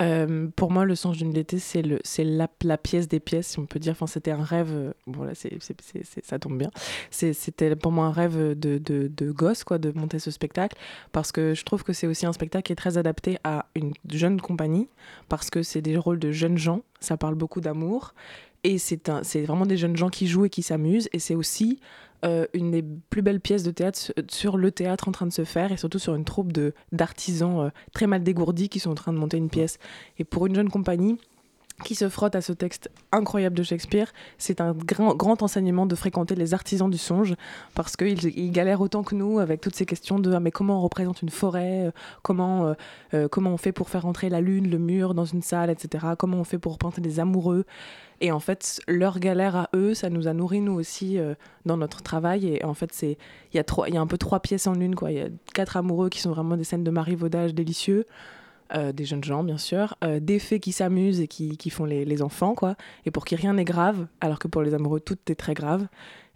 [0.00, 3.48] Euh, pour moi, le songe d'une l'été, c'est le, c'est la, la pièce des pièces,
[3.48, 3.92] si on peut dire.
[3.92, 4.68] Enfin, c'était un rêve.
[4.72, 6.70] euh, Bon là, c'est, c'est- c'est- ça tombe bien.
[7.10, 10.76] C'était pour moi un rêve de, de, de gosse, quoi, de monter ce spectacle,
[11.10, 13.92] parce que je trouve que c'est aussi un spectacle qui est très adapté à une
[14.08, 14.88] jeune compagnie,
[15.28, 16.82] parce que c'est des rôles de jeunes gens.
[17.00, 18.14] Ça parle beaucoup d'amour
[18.64, 19.08] Et c'est
[19.42, 21.08] vraiment des jeunes gens qui jouent et qui s'amusent.
[21.12, 21.80] Et c'est aussi
[22.24, 25.44] euh, une des plus belles pièces de théâtre sur le théâtre en train de se
[25.44, 26.52] faire et surtout sur une troupe
[26.90, 29.78] d'artisans euh, très mal dégourdis qui sont en train de monter une pièce.
[30.18, 31.18] Et pour une jeune compagnie,
[31.84, 35.94] qui se frotte à ce texte incroyable de Shakespeare, c'est un grand, grand enseignement de
[35.94, 37.34] fréquenter les artisans du songe,
[37.74, 40.78] parce qu'ils ils galèrent autant que nous avec toutes ces questions de ah, mais comment
[40.78, 41.90] on représente une forêt, euh,
[42.22, 42.74] comment, euh,
[43.14, 46.06] euh, comment on fait pour faire entrer la lune, le mur dans une salle, etc.
[46.18, 47.64] Comment on fait pour représenter des amoureux.
[48.20, 51.18] Et en fait, leur galère à eux, ça nous a nourri nous aussi
[51.66, 52.48] dans notre travail.
[52.48, 53.16] Et en fait, c'est
[53.52, 54.96] il y, a il y a un peu trois pièces en une.
[55.08, 58.06] Il y a quatre amoureux qui sont vraiment des scènes de marivaudage délicieux.
[58.74, 61.86] Euh, des jeunes gens bien sûr, euh, des fées qui s'amusent et qui, qui font
[61.86, 62.76] les, les, enfants, quoi,
[63.06, 65.86] et pour qui rien n'est grave, alors que pour les amoureux tout est très grave,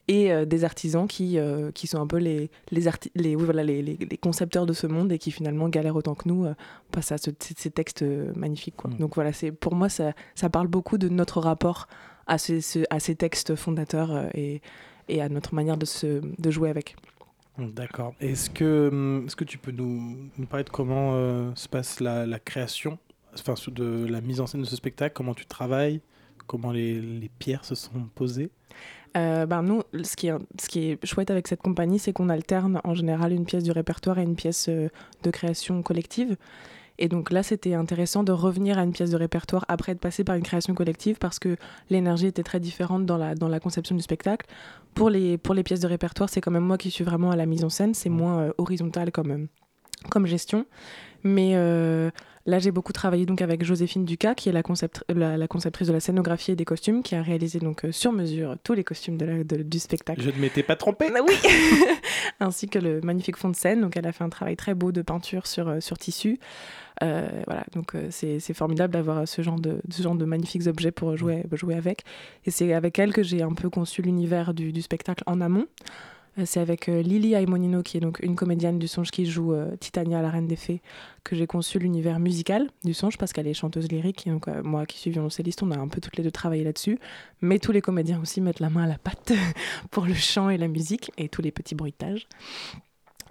[0.09, 1.37] et euh, des artisans qui,
[1.75, 2.85] qui sont un peu les, les,
[3.17, 6.47] les, voilà, les, les, concepteurs de ce monde et qui finalement galèrent autant que nous
[6.95, 8.03] face à ce, ces textes
[8.35, 8.77] magnifiques.
[8.77, 8.91] Quoi.
[8.91, 8.97] Mm.
[8.97, 11.87] Donc voilà, pour moi ça, ça parle beaucoup de notre rapport
[12.27, 14.63] à ces, à ces textes fondateurs et,
[15.09, 16.97] et à notre manière de, se, de jouer avec.
[17.59, 18.15] D'accord.
[18.21, 22.01] Est-ce que, hum, est que tu peux nous, nous parler de comment euh, se passe
[22.01, 22.99] la, la, création,
[23.35, 26.01] enfin de la mise en scène de ce spectacle, comment tu travailles,
[26.47, 28.51] comment les, les pierres se sont posées?
[29.17, 32.31] Euh, ben nous, ce qui, est, ce qui est chouette avec cette compagnie, c'est qu'on
[32.31, 34.89] alterne en général une pièce du répertoire et une pièce euh,
[35.23, 36.37] de création collective.
[37.03, 40.23] Et donc là, c'était intéressant de revenir à une pièce de répertoire après être passé
[40.23, 41.57] par une création collective parce que
[41.91, 44.47] l'énergie était très différente dans la, dans la conception du spectacle.
[44.95, 47.37] Pour les, pour les pièces de répertoire, c'est quand même moi qui suis vraiment à
[47.37, 49.47] la mise en scène, c'est moins euh, horizontal comme, euh,
[50.11, 50.65] comme gestion.
[51.25, 52.13] Mais euh,
[52.47, 55.93] là, j'ai beaucoup travaillé donc avec Joséphine Ducas, qui est la, concept, la, conceptrice de
[55.93, 59.43] la scénographie et des costumes, qui a réalisé donc sur mesure tous les costumes de
[59.43, 60.23] du spectacle.
[60.23, 61.11] Je ne m'étais pas trompée.
[61.13, 61.35] Ah oui.
[62.41, 63.81] Ainsi que le magnifique fond de scène.
[63.81, 66.39] Donc, elle a fait un travail très beau de peinture sur, sur tissu.
[67.03, 70.93] Euh, voilà, donc euh, c'est formidable d'avoir ce genre de ce genre de magnifiques objets
[70.93, 72.05] pour jouer jouer avec.
[72.45, 75.67] Et c'est avec elle que j'ai un peu conçu l'univers du, du, spectacle en amont.
[76.39, 80.23] Euh, c'est avec Lily Aimonino, qui est donc une comédienne du songe qui joue Titania,
[80.23, 80.81] la reine des fées,
[81.25, 84.27] que j'ai conçu l'univers musical du songe parce qu'elle est chanteuse lyrique.
[84.27, 86.99] Et donc, moi qui suis violoncelliste, on a un peu toutes les deux travaillé là-dessus.
[87.41, 89.33] Mais tous les comédiens aussi mettent la main à la pâte
[89.91, 92.29] pour le chant et la musique et tous les petits bruitages.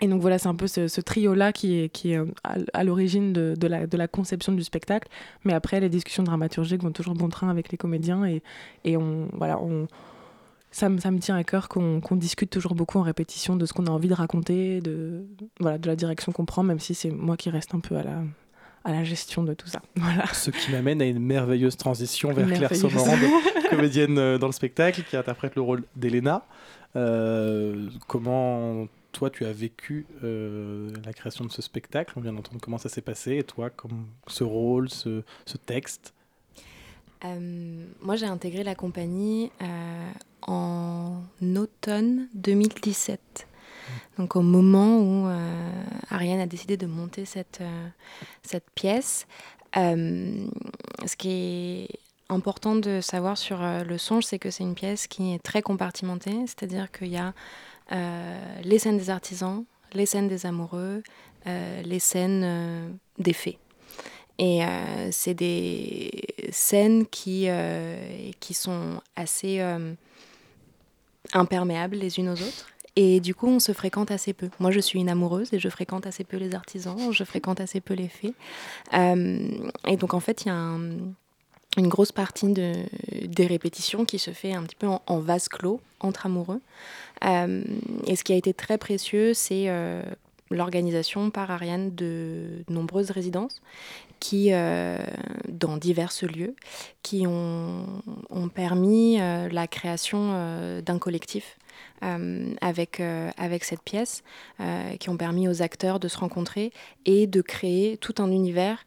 [0.02, 2.26] Et donc voilà, c'est un peu ce, trio-là qui est, qui est euh,
[2.74, 5.08] à, l'origine de, de, la, de, la, conception du spectacle.
[5.46, 8.26] Mais après, les discussions dramaturgiques vont toujours bon train avec les comédiens.
[8.26, 8.42] Et,
[8.84, 9.88] et on, voilà, on,
[10.72, 13.74] ça, me, ça me tient à cœur qu'on discute toujours beaucoup en répétition de ce
[13.74, 15.26] qu'on a envie de raconter, de,
[15.60, 18.04] voilà, de la direction qu'on prend, même si c'est moi qui reste un peu à
[18.04, 18.24] la,
[18.84, 19.82] à la gestion de tout ça.
[19.96, 20.26] Voilà.
[20.34, 23.18] Ce qui m'amène à une merveilleuse transition vers Claire Sommerand,
[23.70, 26.44] comédienne euh, dans le spectacle, qui interprète le rôle d'Elena.
[26.96, 32.14] Euh, comment toi, tu as vécu euh, la création de ce spectacle.
[32.16, 33.38] On vient d'entendre comment ça s'est passé.
[33.38, 35.24] Et toi, comme ce rôle, ce,
[35.66, 36.14] texte?
[37.26, 40.12] Euh, Moi, j'ai intégré la compagnie euh,
[40.44, 41.22] en
[41.56, 43.48] automne 2017.
[44.18, 45.28] Donc au moment où
[46.10, 47.62] Ariane a décidé de monter cette,
[48.76, 49.28] pièce.
[49.74, 51.90] ce qui est
[52.30, 56.38] important de savoir sur le songe, c'est que c'est une pièce qui est très compartimentée,
[56.46, 57.34] c'est-à-dire qu'il y a
[57.92, 61.04] les scènes des artisans, les scènes des amoureux,
[61.48, 63.58] euh, les scènes euh, des fées.
[64.38, 64.62] Et
[65.12, 66.10] c'est des
[66.50, 67.48] scènes qui,
[68.40, 69.62] qui sont assez
[71.32, 72.66] imperméables les unes aux autres.
[72.96, 74.50] Et du coup, on se fréquente assez peu.
[74.60, 77.82] Moi, je suis une amoureuse et je fréquente assez peu les artisans, je fréquente assez
[77.82, 78.34] peu les fées.
[78.92, 80.56] et donc, en fait, il y a
[81.78, 82.74] une grosse partie de,
[83.28, 86.62] des répétitions qui se fait un petit peu en vase clos entre amoureux.
[87.26, 87.64] Euh,
[88.08, 90.02] et ce qui a été très précieux, c'est euh,
[90.50, 93.62] l'organisation par Ariane de nombreuses résidences
[94.20, 94.98] qui, euh,
[95.50, 96.56] dans divers lieux,
[97.02, 98.02] qui ont,
[98.54, 101.58] permis la création d'un collectif
[102.02, 103.02] avec,
[103.38, 104.24] avec cette pièce,
[105.00, 106.72] qui ont permis aux acteurs de se rencontrer
[107.06, 108.86] et de créer tout un univers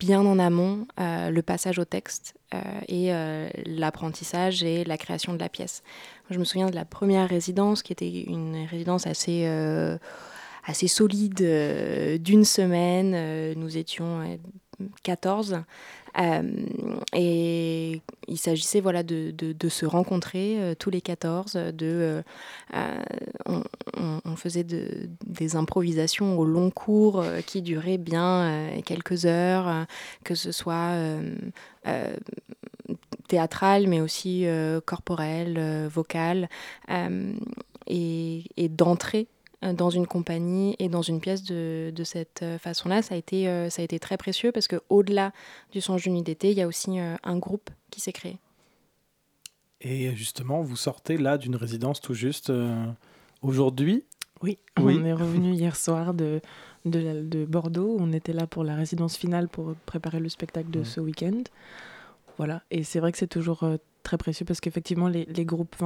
[0.00, 2.37] bien en amont le passage au texte
[2.88, 5.82] et euh, l'apprentissage et la création de la pièce.
[6.30, 9.46] Je me souviens de la première résidence qui était une résidence assez,
[10.64, 13.54] assez solide d'une semaine.
[13.54, 14.38] nous étions
[15.02, 15.58] 14 euh,
[17.14, 21.54] et il s'agissait voilà, de, de, se rencontrer euh, tous les 14.
[21.74, 22.22] De,
[22.74, 23.02] euh,
[24.24, 29.86] on, faisait de, des improvisations au long cours qui duraient bien quelques heures,
[30.24, 30.92] que ce soit
[33.28, 34.46] théâtral, mais aussi
[34.84, 36.48] corporel, vocal,
[37.86, 39.28] et, et d'entrer
[39.62, 43.82] dans une compagnie et dans une pièce de, de cette façon-là, ça, a été, ça
[43.82, 45.32] a été très précieux parce qu'au-delà
[45.72, 48.38] du songe d'une d'été, il y a aussi un groupe qui s'est créé.
[49.80, 52.52] Et justement, vous sortez là d'une résidence tout juste
[53.42, 54.04] aujourd'hui?
[54.42, 56.40] Oui, on est revenu hier soir de,
[56.84, 57.96] de, de, Bordeaux.
[57.98, 61.42] On était là pour la résidence finale pour préparer le spectacle de ce week-end.
[62.38, 63.64] Voilà, et c'est vrai que c'est toujours
[64.08, 65.76] très précieux parce qu'effectivement, les, les, groupes,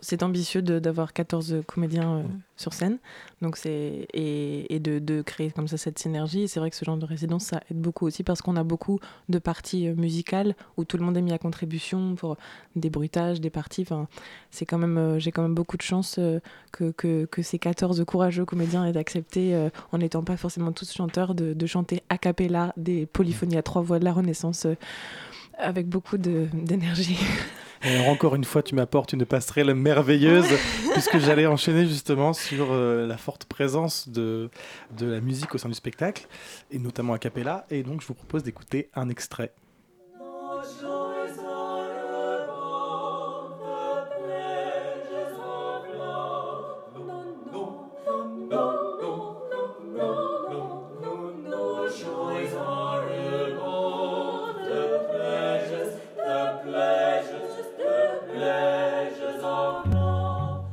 [0.00, 2.22] c'est ambitieux d'avoir 14 comédiens euh,
[2.56, 2.98] sur scène
[3.42, 6.46] donc c'est et, et de, de, créer comme ça cette synergie.
[6.46, 9.00] C'est vrai que ce genre de résidence, ça aide beaucoup aussi parce qu'on a beaucoup
[9.28, 12.36] de parties euh, musicales où tout le monde est mis à contribution pour
[12.76, 13.82] des bruitages, des parties.
[13.82, 14.06] Enfin,
[14.52, 16.20] c'est quand même, euh, j'ai quand même beaucoup de chance
[16.70, 21.34] que, que, que, ces 14 courageux comédiens aient accepté, en n'étant pas forcément tous chanteurs,
[21.34, 24.66] de, de, chanter a cappella des polyphonies à trois voix de la Renaissance
[25.58, 27.18] avec beaucoup d'énergie.
[27.82, 30.46] Alors encore une fois, tu m'apportes une passerelle merveilleuse,
[30.92, 34.48] puisque j'allais enchaîner justement sur euh, la forte présence de,
[34.96, 36.26] de la musique au sein du spectacle,
[36.70, 37.66] et notamment a cappella.
[37.70, 39.52] Et donc, je vous propose d'écouter un extrait.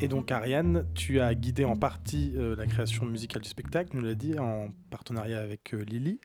[0.03, 4.01] Et donc Ariane, tu as guidé en partie euh, la création musicale du spectacle, nous
[4.01, 6.19] l'a dit, en partenariat avec euh, Lily.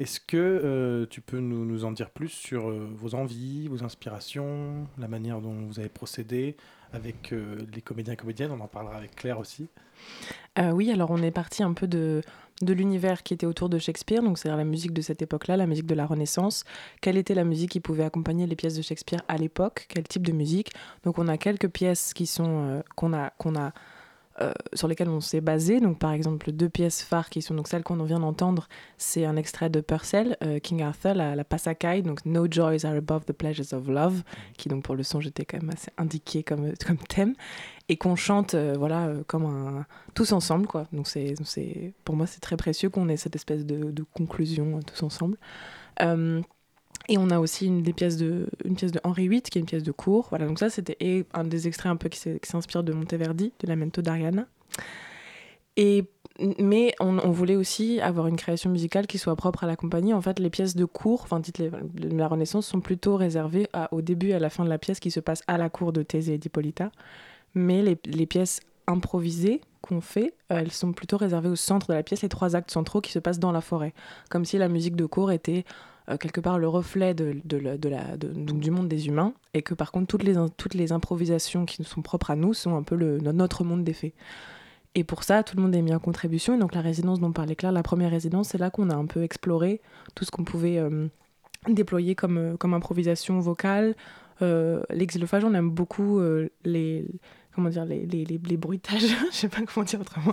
[0.00, 4.88] Est-ce que euh, tu peux nous, nous, en dire plus sur vos envies, vos inspirations,
[4.98, 6.56] la manière dont vous avez procédé
[6.92, 7.32] avec
[7.74, 9.68] les comédiens et comédiennes On en parlera avec Claire aussi.
[10.58, 12.22] oui, alors on est parti un peu de,
[12.62, 15.66] de l'univers qui était autour de Shakespeare, donc c'est-à-dire la musique de cette époque-là, la
[15.66, 16.64] musique de la Renaissance.
[17.00, 19.86] Quelle était la musique qui pouvait accompagner les pièces de Shakespeare à l'époque?
[19.88, 20.72] Quel type de musique?
[21.04, 23.72] Donc on a quelques pièces qui sont euh, qu'on a qu'on a
[24.42, 25.80] euh, sur lesquelles on s'est basé.
[25.80, 29.36] Donc, par exemple, deux pièces phares qui sont donc celles qu'on vient d'entendre, c'est un
[29.36, 33.32] extrait de Purcell, euh, King Arthur, la, la Passacaille, donc No joys are above the
[33.32, 34.22] pleasures of love,
[34.56, 37.34] qui donc pour le son j'étais quand même assez indiqué comme, comme thème,
[37.88, 40.86] et qu'on chante euh, voilà comme un tous ensemble quoi.
[40.92, 41.34] Donc c'est
[42.04, 45.36] pour moi c'est très précieux qu'on ait cette espèce de, de conclusion tous ensemble.
[47.08, 49.60] Et on a aussi une, des pièces de, une pièce de Henri VIII, qui est
[49.60, 50.28] une pièce de cours.
[50.30, 54.02] Voilà, donc ça, c'était un des extraits un peu qui s'inspire de Monteverdi, de Lamento
[54.02, 54.46] d'Ariana.
[55.76, 56.04] Et,
[56.58, 60.14] mais on, voulait aussi avoir une création musicale qui soit propre à la compagnie.
[60.14, 63.92] En fait, les pièces de cours, enfin, dites de la Renaissance, sont plutôt réservées à,
[63.92, 65.92] au début et à la fin de la pièce qui se passe à la cour
[65.92, 66.90] de Thésée et d'Hippolyta.
[67.54, 72.02] Mais les, les pièces improvisées qu'on fait, elles sont plutôt réservées au centre de la
[72.02, 73.94] pièce, les trois actes centraux qui se passent dans la forêt.
[74.30, 75.64] Comme si la musique de cours était
[76.08, 80.06] euh, quelque part le reflet de, donc, du monde des humains, et que par contre
[80.06, 83.64] toutes les, toutes les improvisations qui nous sont propres à nous sont un peu notre
[83.64, 84.14] monde des faits.
[84.94, 86.54] Et pour ça, tout le monde est mis en contribution.
[86.54, 89.06] Et donc la résidence dont parlait Claire, la première résidence, c'est là qu'on a un
[89.06, 89.80] peu exploré
[90.14, 91.08] tout ce qu'on pouvait euh,
[91.68, 93.94] déployer comme, euh, comme improvisation vocale.
[94.42, 96.20] Euh, L'exilophage, on aime beaucoup
[96.64, 97.06] les
[97.54, 100.32] comment dire les, les, bruitages, je sais pas comment dire autrement.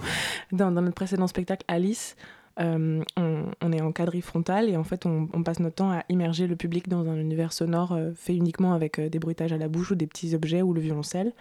[0.53, 2.15] Dans, dans notre précédent spectacle Alice,
[2.60, 6.45] euh, on, est en quadrille frontal et en fait on, passe notre temps à immerger
[6.45, 9.69] le public dans un univers sonore euh, fait uniquement avec euh, des bruitages à la
[9.69, 11.32] bouche ou des petits objets ou le violoncelle.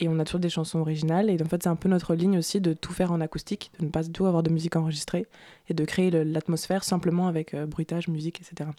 [0.00, 1.28] Et on a toujours des chansons originales.
[1.28, 3.84] Et en fait, c'est un peu notre ligne aussi de tout faire en acoustique, de
[3.84, 5.26] ne pas du tout avoir de musique enregistrée
[5.68, 8.70] et de créer l'atmosphère simplement avec bruitage, musique, etc.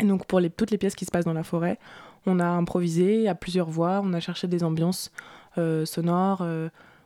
[0.00, 1.78] Et donc, pour toutes les pièces qui se passent dans la forêt,
[2.24, 5.12] on a improvisé à plusieurs voix, on a cherché des ambiances
[5.84, 6.38] sonores.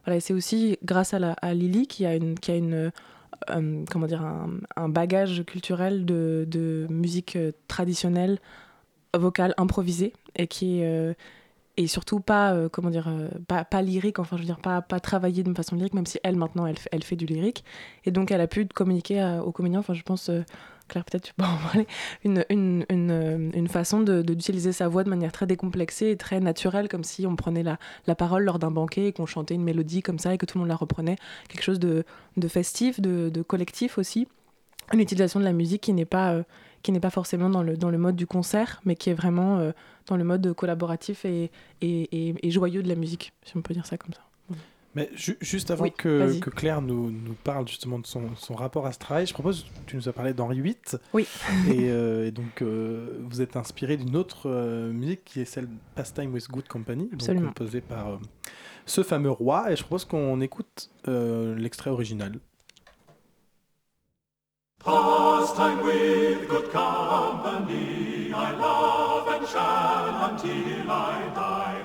[0.05, 2.93] voilà, c'est aussi grâce à, Lily qui a une
[3.51, 8.39] euh, comment dire, un, bagage culturel de, de, musique euh, traditionnelle,
[9.17, 11.15] vocale, improvisée, et qui est euh,
[11.77, 13.11] et surtout pas comment dire
[13.47, 16.19] pas, pas, lyrique enfin je veux dire pas pas travaillée de façon lyrique même si
[16.25, 17.65] elle maintenant elle, elle fait du lyrique.
[18.05, 20.31] Et donc elle a pu communiquer aux comédiens enfin je pense
[20.91, 21.87] Claire, peut-être tu peux en parler,
[22.25, 26.89] une, une, une, une façon d'utiliser sa voix de manière très décomplexée et très naturelle,
[26.89, 30.03] comme si on prenait la, la parole lors d'un banquet et qu'on chantait une mélodie
[30.03, 31.17] comme ça et que tout le monde la reprenait.
[31.49, 32.05] Quelque chose de,
[32.37, 34.27] de festif, de, de, collectif aussi.
[34.93, 37.99] Une utilisation de la musique qui n'est pas, euh, pas forcément dans le, dans le
[37.99, 39.71] mode du concert, mais qui est vraiment euh,
[40.09, 43.87] dans le mode collaboratif et, et, et joyeux de la musique, si on peut dire
[43.87, 44.23] ça comme ça.
[44.97, 48.93] Mais juste avant que, que, Claire nous, nous, parle justement de son, son, rapport à
[48.93, 50.77] ce travail, je propose, tu nous as parlé d'Henri VIII.
[51.13, 51.29] Oui.
[51.69, 55.69] et, euh, et, donc, euh, vous êtes inspiré d'une autre euh, musique qui est celle
[55.95, 58.17] Pastime with Good Company, donc composée par euh,
[58.85, 59.71] ce fameux roi.
[59.71, 62.33] Et je propose qu'on écoute euh, l'extrait original.
[64.85, 71.80] Pastime with good company, I love and shall until I die.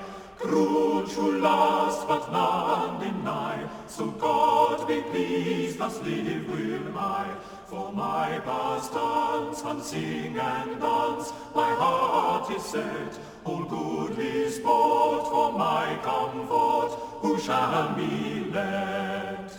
[0.46, 3.68] To last, but none deny.
[3.86, 7.26] So God be pleased, thus live will I.
[7.66, 13.18] For my pastimes, and sing and dance, my heart is set.
[13.44, 16.90] All goodly sport for my comfort,
[17.22, 19.50] who shall be let?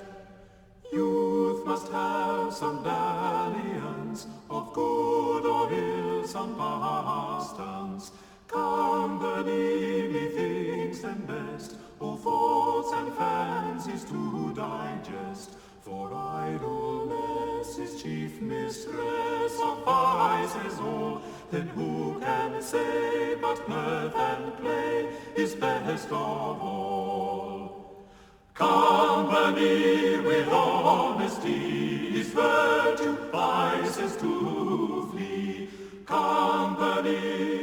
[0.93, 8.11] Youth must have some dalliance of good or ill, some pastimes.
[8.47, 15.57] Company methinks them best, all thoughts and fancies to digest.
[15.81, 21.21] For idleness is chief mistress of vices all.
[21.51, 28.05] Then who can say but mirth and play is best of all?
[28.53, 35.69] Company with honesty is virtue, vices to flee.
[36.05, 37.56] Company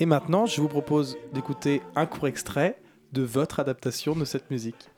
[0.00, 2.80] Et maintenant, je vous propose d'écouter un court extrait
[3.12, 4.90] de votre adaptation de cette musique.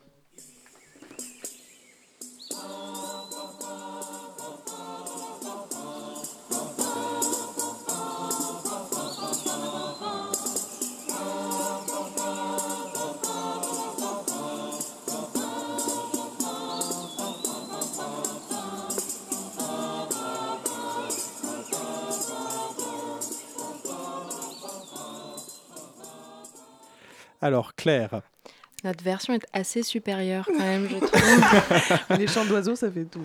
[28.84, 30.97] Notre version est assez supérieure quand même, je
[32.09, 32.18] trouve.
[32.18, 33.22] Les chants d'oiseaux, ça fait tout.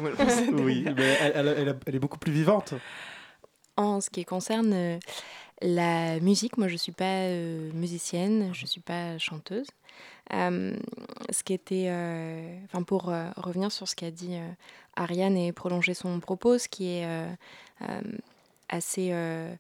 [0.54, 2.74] oui, mais elle, elle- elle- elle est beaucoup plus vivante.
[3.78, 4.98] En ce qui concerne euh,
[5.62, 9.68] la musique, moi je ne suis pas euh, musicienne, je ne suis pas chanteuse.
[10.34, 10.74] Euh,
[11.32, 14.48] ce qui était, euh, enfin pour euh, revenir sur ce qu'a dit euh,
[14.96, 17.28] Ariane et prolonger son propos, ce qui est euh,
[17.90, 18.02] euh,
[18.70, 19.54] assez, euh,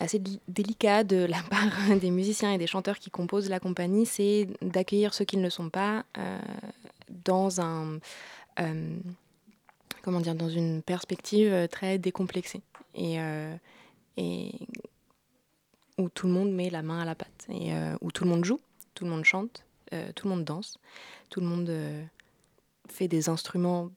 [0.00, 4.48] assez délicat de la part des musiciens et des chanteurs qui composent la compagnie, c'est
[4.62, 6.38] d'accueillir ceux qui ne le sont pas euh,
[7.24, 7.98] dans un
[8.58, 8.96] euh,
[10.02, 12.62] comment dire, dans une perspective euh, très décomplexée.
[12.96, 13.18] Et,
[14.16, 14.52] et
[15.96, 17.46] où tout le monde met la main à la pâte.
[17.48, 17.70] Et
[18.00, 18.58] où tout le monde joue,
[18.94, 19.64] tout le monde chante,
[20.16, 20.76] tout le monde danse,
[21.28, 21.72] tout le monde
[22.88, 23.90] fait des instruments,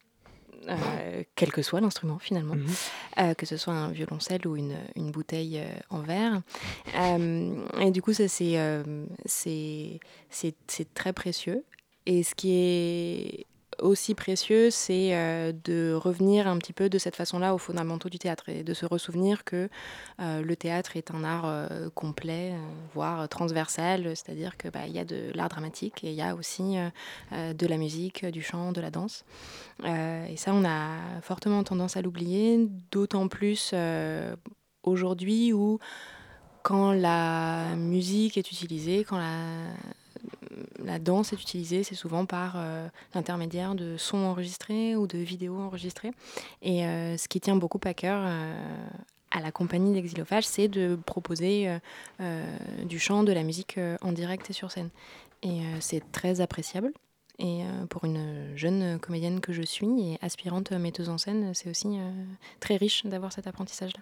[0.69, 2.55] euh, quel que soit l'instrument finalement,
[3.19, 6.41] euh, que ce soit un violoncelle ou une, une bouteille euh, en verre.
[7.79, 9.99] Et du coup, ça c'est
[10.93, 11.63] très précieux.
[12.05, 13.45] Et ce qui est
[13.83, 18.17] aussi précieux, c'est euh, de revenir un petit peu de cette façon-là aux fondamentaux du
[18.17, 19.69] théâtre et de se ressouvenir que
[20.19, 22.53] euh, le théâtre est un art euh, complet,
[22.93, 26.77] voire transversal, c'est-à-dire que bah, y a de l'art dramatique et il y a aussi
[27.31, 29.25] de la musique, du chant, de la danse.
[29.83, 33.73] Et ça, on a fortement tendance à l'oublier, d'autant plus
[34.83, 35.79] aujourd'hui où
[36.63, 39.73] quand la musique est utilisée, quand la,
[40.83, 45.57] la danse est utilisée, c'est souvent par euh, l'intermédiaire de sons enregistrés ou de vidéos
[45.57, 46.11] enregistrées.
[46.61, 48.55] Et euh, ce qui tient beaucoup à cœur euh,
[49.31, 51.79] à la compagnie d'Exilophage, c'est de proposer euh,
[52.21, 54.89] euh, du chant, de la musique euh, en direct et sur scène.
[55.41, 56.91] Et euh, c'est très appréciable.
[57.39, 61.69] Et euh, pour une jeune comédienne que je suis et aspirante metteuse en scène, c'est
[61.69, 62.11] aussi euh,
[62.59, 64.01] très riche d'avoir cet apprentissage-là.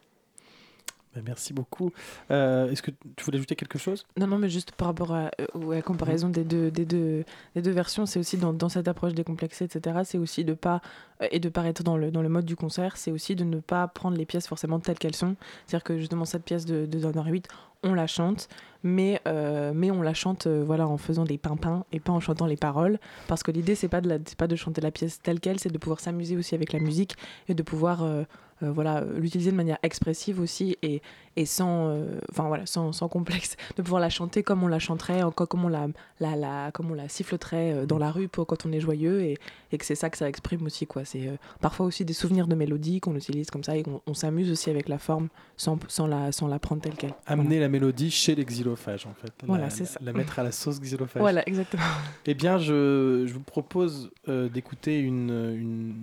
[1.13, 1.91] Ben, merci beaucoup.
[2.31, 4.05] Euh, Est-ce que tu voulais ajouter quelque chose?
[4.17, 7.25] Non, non, mais juste par rapport à, euh, à la comparaison des deux, des deux,
[7.53, 10.81] des deux versions, c'est aussi dans, dans cette approche décomplexée, etc., c'est aussi de pas,
[11.21, 13.43] euh, et de pas être dans le, dans le mode du concert, c'est aussi de
[13.43, 15.35] ne pas prendre les pièces forcément telles qu'elles sont.
[15.67, 17.47] C'est-à-dire que justement, cette pièce de, de Donner 8,
[17.83, 18.47] on la chante,
[18.83, 22.21] mais, euh, mais on la chante euh, voilà, en faisant des pimpins et pas en
[22.21, 25.19] chantant les paroles, parce que l'idée, c'est pas, de la- pas de chanter la pièce
[25.21, 27.15] telle qu'elle, c'est de pouvoir s'amuser aussi avec la musique
[27.49, 28.23] et de pouvoir euh,
[28.61, 31.01] voilà, l'utiliser de manière expressive aussi et,
[31.37, 34.79] et sans, euh, enfin, voilà, sans, sans complexe, de pouvoir la chanter comme on la
[34.79, 35.87] chanterait, comme on la,
[36.19, 39.21] la, la, comme on la siffleterait euh, dans la rue pour quand on est joyeux
[39.21, 39.37] et,
[39.71, 40.87] et que c'est ça que ça exprime aussi.
[40.87, 41.05] Quoi.
[41.05, 44.13] C'est euh, parfois aussi des souvenirs de mélodie qu'on utilise comme ça et qu'on on
[44.13, 47.13] s'amuse aussi avec la forme sans, sans, la, sans la prendre telle qu'elle.
[47.25, 49.31] Amener la mélodie chez l'exilophage, en fait.
[49.47, 49.99] Voilà, c'est ça.
[50.03, 51.21] La mettre à la sauce xylophage.
[51.21, 51.83] Voilà, exactement.
[52.25, 55.29] Eh bien, je, je vous propose euh, d'écouter une,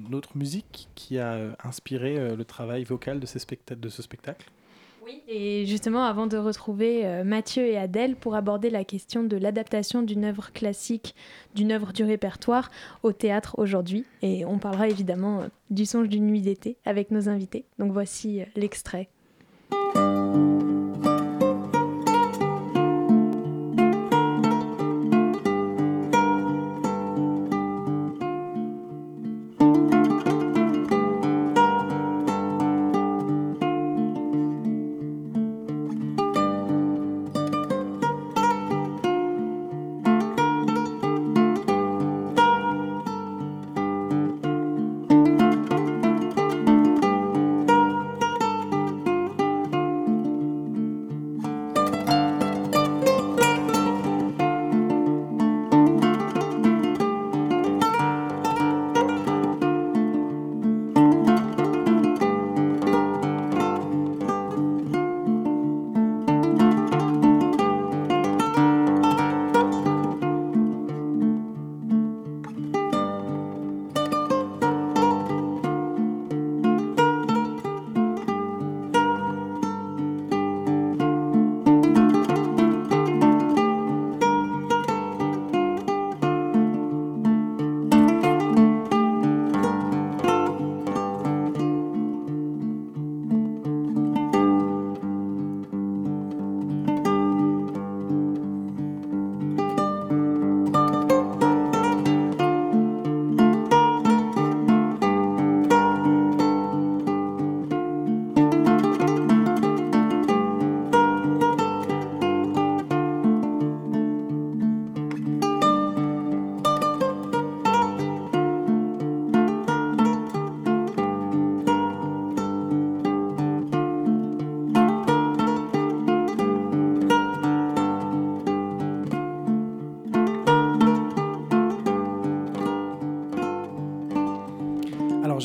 [0.07, 4.47] une autre musique qui a inspiré le travail vocal de, ces specta- de ce spectacle.
[5.29, 10.03] Et justement, avant de retrouver euh, Mathieu et Adèle pour aborder la question de l'adaptation
[10.03, 11.15] d'une œuvre classique,
[11.55, 12.71] d'une œuvre du répertoire
[13.03, 17.29] au théâtre aujourd'hui, et on parlera évidemment euh, du songe d'une nuit d'été avec nos
[17.29, 17.65] invités.
[17.79, 19.09] Donc voici euh, l'extrait.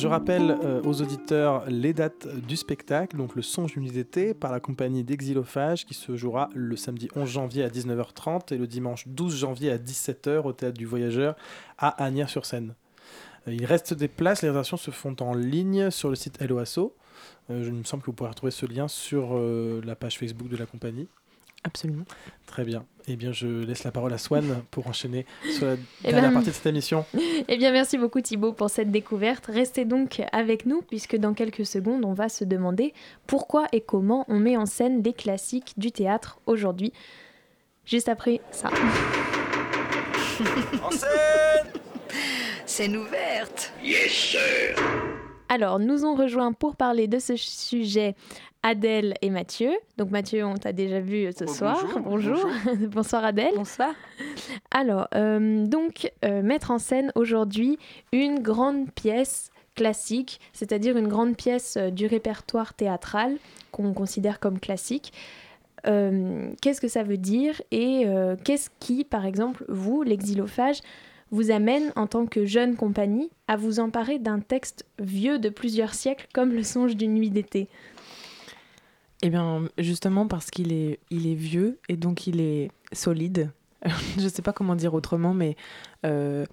[0.04, 4.52] Je rappelle euh, aux auditeurs les dates du spectacle, donc le Songe d'une d'été par
[4.52, 9.08] la compagnie d'Exilophage qui se jouera le samedi 11 janvier à 19h30 et le dimanche
[9.08, 11.36] 12 janvier à 17h au théâtre du Voyageur
[11.78, 12.74] à Agnières-sur-Seine.
[13.48, 16.94] Euh, il reste des places, les réservations se font en ligne sur le site LOASO.
[17.48, 20.58] Euh, il me semble que vous pourrez retrouver ce lien sur la page Facebook de
[20.58, 21.08] la compagnie.
[21.64, 22.04] Absolument.
[22.46, 22.84] Très bien.
[23.08, 26.34] Eh bien, je laisse la parole à Swan pour enchaîner sur la Eh dernière ben,
[26.34, 27.04] partie de cette émission.
[27.48, 29.46] Eh bien, merci beaucoup Thibaut pour cette découverte.
[29.46, 32.94] Restez donc avec nous puisque dans quelques secondes, on va se demander
[33.26, 36.92] pourquoi et comment on met en scène les classiques du théâtre aujourd'hui.
[37.84, 38.70] Juste après ça.
[40.82, 41.80] En scène
[42.66, 44.76] Scène ouverte Yes, sir.
[45.54, 48.16] Alors, nous ont rejoint pour parler de ce sujet
[48.64, 49.70] Adèle et Mathieu.
[49.98, 51.86] Donc Mathieu, on t'a déjà vu ce Oh, soir.
[52.02, 52.44] bonjour,
[52.90, 53.52] Bonsoir Adèle.
[53.54, 53.94] Bonsoir.
[54.72, 57.78] Alors, euh, donc, euh, mettre en scène aujourd'hui
[58.10, 63.36] une grande pièce classique, c'est-à-dire une grande pièce euh, du répertoire théâtral
[63.70, 65.12] qu'on considère comme classique.
[65.86, 70.80] Euh, qu'est-ce que ça veut dire et euh, qu'est-ce qui, par exemple, vous, l'exilophage,
[71.30, 75.94] vous amène en tant que jeune compagnie à vous emparer d'un texte vieux de plusieurs
[75.94, 77.68] siècles comme le songe d'une nuit d'été
[79.22, 83.50] Eh bien, justement parce qu'il est, il est vieux et donc il est solide.
[84.16, 85.56] Je ne sais pas comment dire autrement, mais
[86.06, 86.44] euh,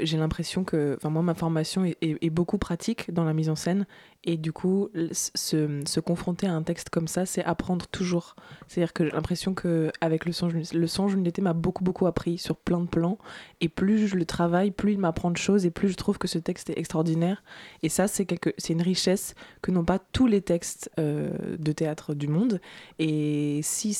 [0.00, 3.86] j'ai l'impression que, enfin moi, ma formation est, beaucoup pratique dans la mise en scène
[4.24, 8.34] et du coup, se, confronter à un texte comme ça, c'est apprendre toujours.
[8.66, 12.36] C'est-à-dire que j'ai l'impression que avec le songe, le d'une été m'a beaucoup beaucoup appris
[12.36, 13.18] sur plein de plans
[13.60, 16.26] et plus je le travaille, plus il m'apprend de choses et plus je trouve que
[16.26, 17.44] ce texte est extraordinaire.
[17.82, 18.26] Et ça, c'est
[18.58, 22.60] c'est une richesse que n'ont pas tous les textes euh, de théâtre du monde.
[22.98, 23.96] Et si,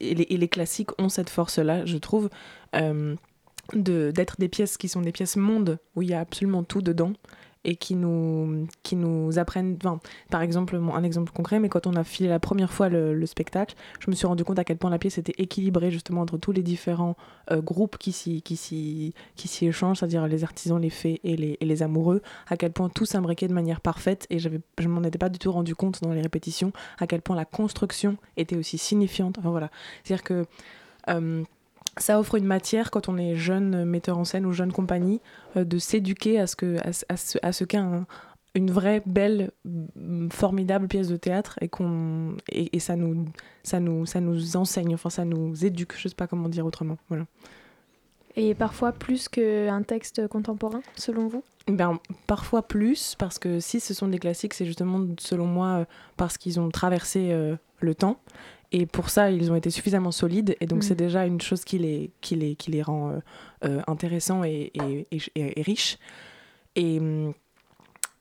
[0.00, 2.30] et les classiques ont cette force-là, je trouve.
[2.74, 3.16] euh,
[3.74, 7.12] d'être des pièces qui sont des pièces mondes où il y a absolument tout dedans
[7.66, 10.00] et qui nous qui nous apprennent enfin,
[10.30, 13.26] par exemple un exemple concret mais quand on a filé la première fois le, le
[13.26, 16.38] spectacle je me suis rendu compte à quel point la pièce était équilibrée justement entre
[16.38, 17.16] tous les différents
[17.50, 21.36] euh, groupes qui s'y qui s'y qui s'y échangent c'est-à-dire les artisans les fées et
[21.36, 24.86] les, et les amoureux à quel point tout s'imbriquait de manière parfaite et j'avais je
[24.88, 28.16] m'en étais pas du tout rendu compte dans les répétitions à quel point la construction
[28.36, 29.70] était aussi signifiante enfin voilà.
[30.04, 30.46] C'est à dire que
[31.08, 31.42] euh,
[31.98, 35.20] ça offre une matière quand on est jeune metteur en scène ou jeune compagnie
[35.56, 38.06] euh, de s'éduquer à ce que ce- ce, qu'est un-
[38.54, 43.26] une vraie belle mm, formidable pièce de théâtre et qu'on et, et ça nous
[43.62, 46.96] ça nous ça nous enseigne enfin ça nous éduque je sais pas comment dire autrement
[47.08, 47.24] voilà
[48.36, 51.42] Et parfois plus qu'un texte contemporain, selon vous?
[51.68, 55.84] Ben, parfois plus, parce que si ce sont des classiques, c'est justement, selon moi, euh,
[56.16, 58.20] parce qu'ils ont traversé euh, le temps.
[58.72, 60.54] Et pour ça, ils ont été suffisamment solides.
[60.60, 60.82] Et donc, Mm.
[60.82, 63.18] c'est déjà une chose qui les, qui les, qui les rend euh,
[63.64, 65.98] euh, intéressants et, et, et- et- et riches.
[66.76, 67.32] Et, hum,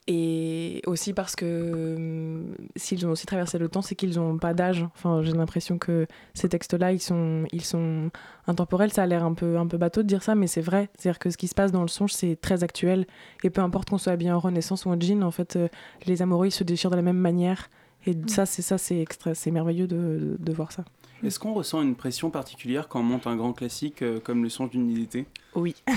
[0.08, 4.54] et aussi parce que hum, s'ils ont aussi traversé le temps, c'est qu'ils n'ont pas
[4.54, 4.86] d'âge.
[4.96, 8.12] Enfin, j'ai l'impression que ces textes-là, ils sont, ils sont
[8.46, 8.94] intemporels.
[8.94, 10.90] Ça a l'air un peu, un peu bateau de dire ça, mais c'est vrai.
[10.98, 13.08] C'est-à-dire que ce qui se passe dans le songe, c'est très actuel.
[13.44, 15.68] Et peu importe qu'on soit bien en Renaissance ou en jean, en fait, euh,
[16.06, 17.70] les amoureux, ils se déchirent de la même manière.
[18.06, 20.86] Et ça, c'est ça, c'est extra, c'est merveilleux de, de, de voir ça.
[21.24, 24.50] Est-ce qu'on ressent une pression particulière quand on monte un grand classique euh, comme Le
[24.50, 25.26] songe d'une d'été
[25.56, 25.74] Oui.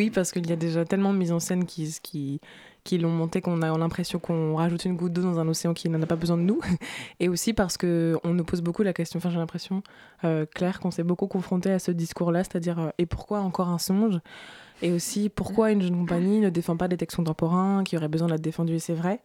[0.00, 2.40] oui, parce qu'il y a déjà tellement de mises en scène qui,
[2.92, 6.00] l'ont monté qu'on a l'impression qu'on rajoute une goutte d'eau dans un océan qui n'en
[6.00, 6.58] a pas besoin de nous.
[7.20, 9.82] Et aussi parce qu'on nous pose beaucoup la question, enfin j'ai l'impression,
[10.24, 13.78] euh, Claire, qu'on s'est beaucoup confronté à ce discours-là, c'est-à-dire euh, et pourquoi encore un
[13.78, 14.18] songe?
[14.82, 18.28] Et aussi pourquoi une jeune compagnie ne défend pas des textes contemporains qui auraient besoin
[18.28, 19.20] d'être défendus, et c'est vrai.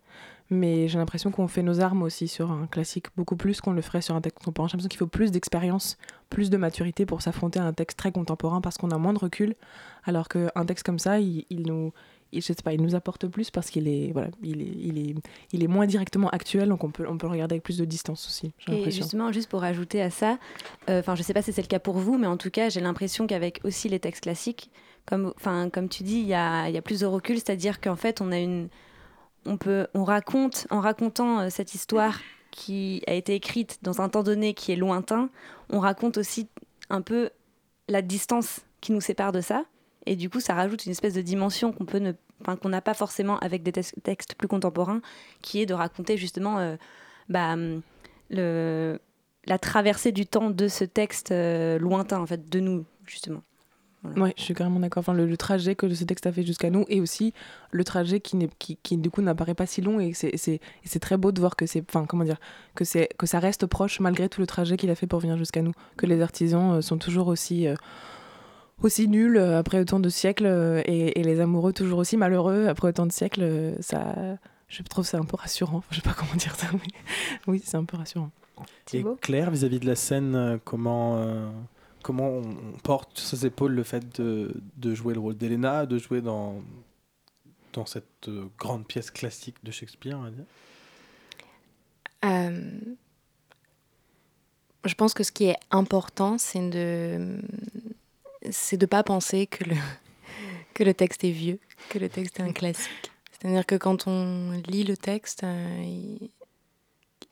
[0.51, 3.82] Mais j'ai l'impression qu'on fait nos armes aussi sur un classique beaucoup plus qu'on le
[3.82, 4.68] ferait sur un texte contemporain.
[4.68, 5.97] J'ai l'impression qu'il faut plus d'expérience,
[6.30, 9.18] plus de maturité pour s'affronter à un texte très contemporain parce qu'on a moins de
[9.18, 9.56] recul.
[10.03, 11.93] Alors qu'un texte comme ça, il, il nous,
[12.32, 14.99] il, je sais pas, il nous apporte plus parce qu'il est, voilà, il est, il
[14.99, 15.16] est,
[15.51, 17.86] il est moins directement actuel, donc on peut, on peut le regarder avec plus de
[17.86, 18.51] distance aussi.
[18.68, 20.38] Et justement, juste pour ajouter à ça,
[20.91, 22.70] euh, enfin, je sais pas si c'est le cas pour vous, mais en tout cas,
[22.70, 24.70] j'ai l'impression qu'avec aussi les textes classiques,
[25.06, 25.34] comme,
[25.72, 28.70] comme tu dis, il y a, plus de recul, c'est-à-dire qu'en fait, on a une,
[29.45, 32.20] on peut, on raconte, en racontant euh, cette histoire
[32.51, 35.30] qui a été écrite dans un temps donné qui est lointain,
[35.70, 36.47] on raconte aussi
[36.89, 37.30] un peu
[37.88, 39.66] la distance qui nous sépare de ça,
[40.06, 42.14] et du coup, ça rajoute une espèce de dimension qu'on peut ne,
[42.62, 45.01] qu'on n'a pas forcément avec des tes- textes plus contemporains,
[45.41, 46.76] qui est de raconter justement, euh,
[47.30, 47.56] bah,
[48.30, 48.99] le,
[49.45, 53.41] la traversée du temps de ce texte euh, lointain, en fait, de nous, justement.
[54.16, 55.01] Ouais, je suis carrément d'accord.
[55.01, 57.34] Enfin, le, le trajet que ce texte a fait jusqu'à nous et aussi
[57.72, 60.60] le trajet qui, n'est- qui, qui du coup n'apparaît pas si long et c'est, c'est,
[60.84, 62.39] c'est très beau de voir que c'est, enfin comment dire,
[62.76, 65.38] que c'est que ça reste proche malgré tout le trajet qu'il a fait pour venir
[65.38, 65.74] jusqu'à nous.
[65.97, 67.76] Que les artisans euh, sont toujours aussi euh,
[68.82, 70.45] aussi nul après autant de siècles
[70.86, 74.38] et, les amoureux toujours aussi malheureux après autant de siècles, ça,
[74.68, 75.82] je trouve ça un peu rassurant.
[75.91, 76.80] Je sais pas comment dire ça, mais
[77.47, 78.32] oui, c'est un peu rassurant.
[78.93, 81.18] Et Claire, vis-à-vis de la scène, comment,
[82.06, 84.53] comment on, porte sur ses épaules le fait de,
[84.93, 86.62] jouer le rôle d'Elena, de jouer dans,
[87.74, 88.30] dans cette
[88.60, 90.45] grande pièce classique de Shakespeare, on va dire?
[94.86, 97.39] Je pense que ce qui est important, c'est de
[98.51, 99.76] c'est de pas penser que le
[100.76, 103.12] que le texte est vieux, que le texte est un classique.
[103.32, 106.18] C'est-à-dire que quand on lit le texte, euh,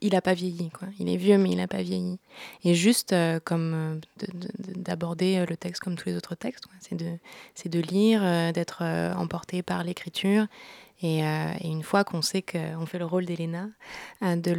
[0.04, 0.70] il n'a pas vieilli.
[0.70, 0.88] Quoi.
[1.00, 2.20] Il est vieux, mais il n'a pas vieilli.
[2.64, 4.28] Et juste euh, comme euh,
[4.76, 6.96] d'aborder le texte comme tous les autres textes, c'est
[7.70, 8.22] de, lire,
[8.54, 8.84] d'être
[9.18, 10.46] emporté par l'écriture.
[11.02, 11.22] Et,
[11.64, 13.68] une fois qu'on sait qu'on fait le rôle d'Elena,
[14.22, 14.52] de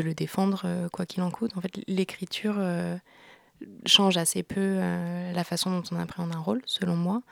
[0.00, 1.52] le, défendre euh, quoi qu'il en coûte.
[1.56, 2.96] En fait, l'écriture euh,
[3.86, 7.22] change assez peu euh, la façon dont on appréhende un rôle, selon moi.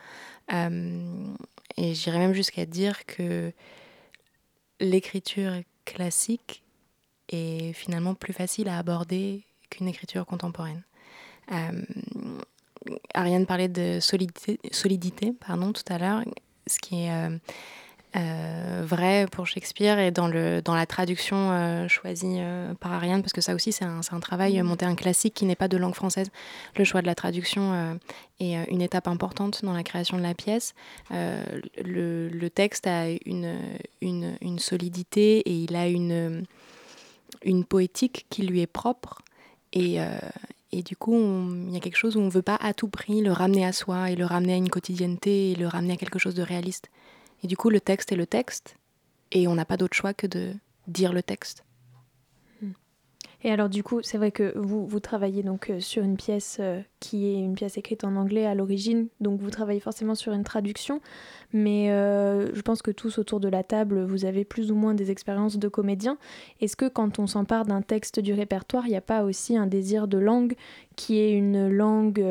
[0.49, 3.51] et j'irais même jusqu'à dire que
[4.79, 5.53] l'écriture
[5.85, 6.62] classique
[7.35, 10.83] est finalement plus facile à aborder qu'une écriture contemporaine.
[13.13, 16.23] Ariane parlait de solidité, solidité pardon, tout à l'heure,
[16.67, 17.39] ce qui est
[18.15, 23.23] euh, vrai pour Shakespeare et dans, le, dans la traduction euh, choisie euh, par Ariane,
[23.23, 24.63] parce que ça aussi c'est un, un, travail, mm.
[24.63, 26.29] monter un classique qui n'est pas de langue française.
[26.77, 27.97] Le choix de la traduction
[28.39, 30.75] est une étape importante dans la création de la pièce.
[31.09, 33.57] Le, le, texte a une,
[34.01, 36.45] une, une, solidité et il a une,
[37.43, 39.21] une poétique qui lui est propre.
[39.73, 39.97] Et,
[40.71, 42.87] et du coup, il y a quelque chose où on ne veut pas à tout
[42.87, 45.97] prix le ramener à soi et le ramener à une quotidienneté et le ramener à
[45.97, 46.89] quelque chose de réaliste.
[47.43, 48.75] Et du coup, le texte est le texte,
[49.31, 50.53] et on n'a pas d'autre choix que de
[50.87, 51.63] dire le texte.
[53.43, 56.79] Et alors du coup, c'est vrai que vous, travaillez donc euh, sur une pièce euh,
[57.01, 60.45] qui est une pièce écrite en anglais à l'origine, donc vous travaillez forcément sur une
[60.45, 61.01] traduction,
[61.51, 64.93] mais euh, je pense que tous autour de la table, vous avez plus ou moins
[64.93, 66.17] des expériences de comédien.
[66.61, 69.67] Est-ce que quand on s'empare d'un texte du répertoire, il n'y a pas aussi un
[69.67, 70.55] désir de langue
[70.95, 72.23] qui est une langue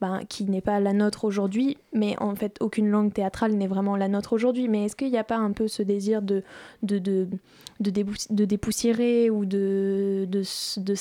[0.00, 3.96] ben, qui n'est pas la nôtre aujourd'hui, mais en fait aucune langue théâtrale n'est vraiment
[3.96, 4.66] la nôtre aujourd'hui.
[4.66, 6.42] Mais est-ce qu'il n'y a pas un peu ce désir de,
[6.82, 7.28] de, de,
[7.80, 10.42] de, dépoussiérer ou de, de,
[10.80, 10.94] de,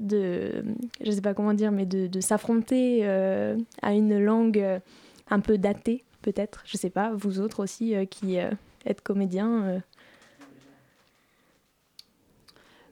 [0.00, 0.64] de,
[1.02, 4.78] je sais pas comment dire, mais de, s'affronter euh, à une langue euh,
[5.30, 8.36] un peu datée peut-être, je sais pas, vous autres aussi euh, qui
[8.84, 9.82] êtes comédiens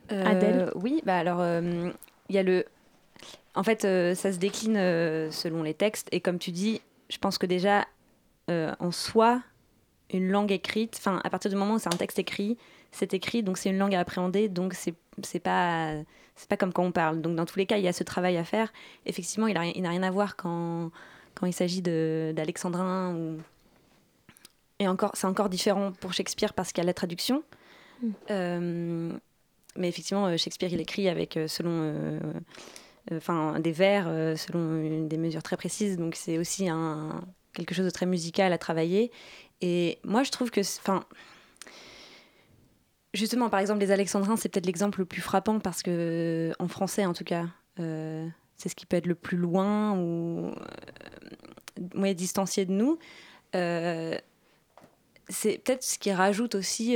[0.09, 0.71] Adèle.
[0.75, 1.45] Oui, bah alors
[2.29, 2.65] il y a le
[3.55, 6.07] en fait, euh, ça se décline euh, selon les textes.
[6.11, 7.85] Et comme tu dis, je pense que déjà,
[8.49, 9.41] euh, en soi,
[10.11, 12.57] une langue écrite, enfin, à partir du moment où c'est un texte écrit,
[12.91, 14.93] c'est écrit, donc c'est une langue à appréhender, donc c'est,
[15.23, 15.93] c'est pas
[16.35, 17.21] c'est pas comme quand on parle.
[17.21, 18.73] Donc dans tous les cas, il y a ce travail à faire.
[19.05, 20.91] Effectivement, il, n'a rien à voir quand,
[21.35, 23.37] quand il s'agit de, d'alexandrin ou...
[24.79, 27.43] Et encore, c'est encore différent pour Shakespeare parce qu'il y a la traduction.
[28.01, 29.19] Mm.
[29.75, 32.19] mais effectivement, Shakespeare, il écrit avec, selon
[33.11, 35.97] enfin des vers euh, selon des mesures très précises.
[35.97, 36.67] Donc c'est aussi
[37.53, 39.11] quelque chose de très musical à travailler.
[39.61, 41.05] Et moi, je trouve que, enfin,
[43.13, 47.05] justement, par exemple, les alexandrins, c'est peut-être l'exemple le plus frappant parce que, en français
[47.05, 47.45] en tout cas,
[47.79, 48.27] euh,
[48.57, 50.51] c'est ce qui peut être le plus loin ou
[51.95, 52.97] euh, distancié de nous.
[55.29, 56.93] c'est peut-être ce qui rajoute aussi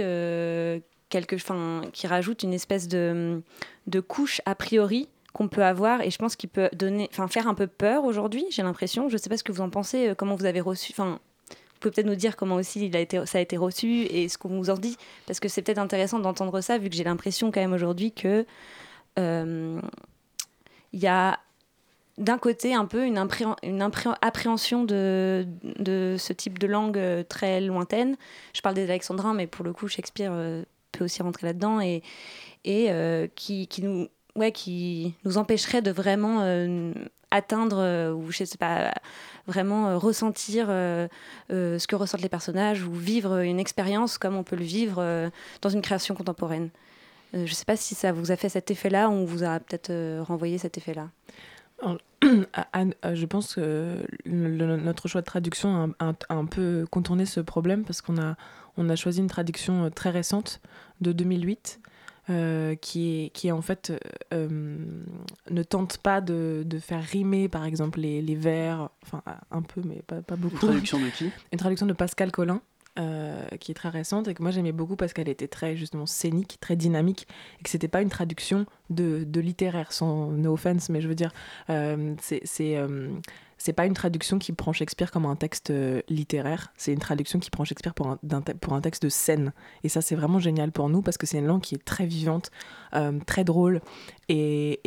[1.10, 3.44] quelque, enfin, qui rajoute une espèce de,
[3.88, 7.50] de couche a priori qu'on peut avoir et je pense qu'il peut donner, enfin faire
[7.50, 8.46] un peu peur aujourd'hui.
[8.52, 9.10] J'ai l'impression.
[9.10, 10.94] Je ne sais pas ce que vous en pensez, euh, comment vous avez reçu.
[10.94, 11.20] Enfin,
[11.50, 14.30] vous pouvez peut-être nous dire comment aussi il a été, ça a été reçu et
[14.30, 14.96] ce qu'on vous en dit,
[15.28, 18.46] parce que c'est peut-être intéressant d'entendre ça vu que j'ai l'impression quand même aujourd'hui que
[19.20, 19.82] euh,
[20.94, 21.38] il y a
[22.18, 23.22] d'un côté un peu une,
[23.62, 23.82] une
[24.22, 25.46] appréhension de,
[26.18, 28.16] ce type de langue euh, très lointaine.
[28.54, 30.32] Je parle des alexandrins, mais pour le coup, Shakespeare
[30.94, 32.04] peut aussi rentrer là-dedans et,
[33.36, 36.94] qui, nous ouais, qui nous empêcherait de vraiment euh,
[37.32, 38.94] atteindre euh, ou je sais pas
[39.48, 44.56] vraiment euh, ressentir ce que ressentent les personnages ou vivre une expérience comme on peut
[44.56, 45.30] le vivre
[45.62, 46.70] dans une création contemporaine.
[47.34, 49.60] je ne sais pas si ça vous a fait cet effet-là ou on vous a
[49.60, 51.10] peut-être renvoyé cet effet-là.
[52.24, 58.18] je pense que notre choix de traduction a, un peu contourné ce problème parce qu'on
[58.18, 58.36] a,
[58.78, 60.62] on a choisi une traduction très récente
[61.02, 61.80] de 2008
[62.30, 63.94] euh, qui, est, qui est en fait
[64.34, 64.78] euh,
[65.50, 69.22] ne tente pas de, de, faire rimer par exemple les, les vers, enfin
[69.52, 70.56] un peu mais pas, pas beaucoup.
[70.56, 71.30] Une traduction de qui?
[71.52, 72.62] Une traduction de Pascal Collin.
[72.98, 76.06] Euh, qui est très récente et que moi j'aimais beaucoup parce qu'elle était très justement
[76.06, 77.28] scénique, très dynamique
[77.60, 81.14] et que c'était pas une traduction de, de, littéraire, sans no offense, mais je veux
[81.16, 81.34] dire,
[81.68, 82.80] c'est
[83.58, 87.40] c'est pas une traduction qui prend Shakespeare comme un texte euh, littéraire, c'est une traduction
[87.40, 89.54] qui prend Shakespeare pour un, texte de scène.
[89.84, 92.06] Et ça, c'est vraiment génial pour nous parce que c'est une langue qui est très
[92.06, 92.52] vivante,
[92.94, 93.82] euh, très drôle.
[94.30, 94.82] Et,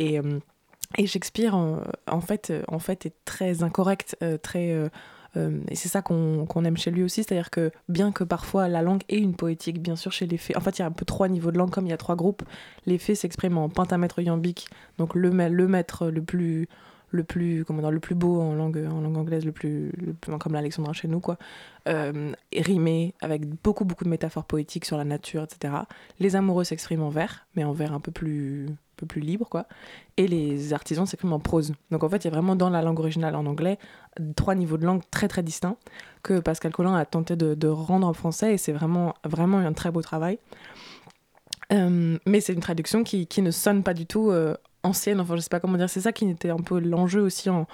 [0.97, 4.69] et Shakespeare, en, fait, en fait, est très incorrect, très.
[5.35, 9.03] et c'est ça qu'on aime chez lui aussi, c'est-à-dire que bien que parfois la langue
[9.09, 11.05] ait une poétique, bien sûr chez les fées, en fait il y a un peu
[11.05, 12.43] trois niveaux de langue, comme il y a trois groupes,
[12.85, 14.67] les fées s'expriment en pentamètre iambique,
[14.97, 16.67] donc le, le maître le plus
[17.11, 19.91] le plus comment dire, le plus beau en langue en langue anglaise le plus,
[20.39, 21.37] comme l'alexandrin chez nous quoi.
[21.87, 25.73] Euh, rimé avec beaucoup beaucoup de métaphores poétiques sur la nature etc
[26.19, 28.67] les amoureux s'expriment en vers mais en vers un peu plus
[28.99, 29.65] peu plus libre quoi.
[30.17, 31.73] Et les artisans s'expriment en prose.
[31.89, 33.79] Donc en fait il y a vraiment dans la langue originale en anglais
[34.35, 35.77] trois niveaux de langue très très distincts
[36.21, 39.73] que Pascal Collin a tenté de, de rendre en français et c'est vraiment vraiment un
[39.73, 40.37] très beau travail.
[41.71, 45.35] Euh, mais c'est une traduction qui, qui, ne sonne pas du tout euh, ancienne, enfin
[45.35, 47.67] je sais pas comment dire, c'est ça qui était un peu l'enjeu aussi en,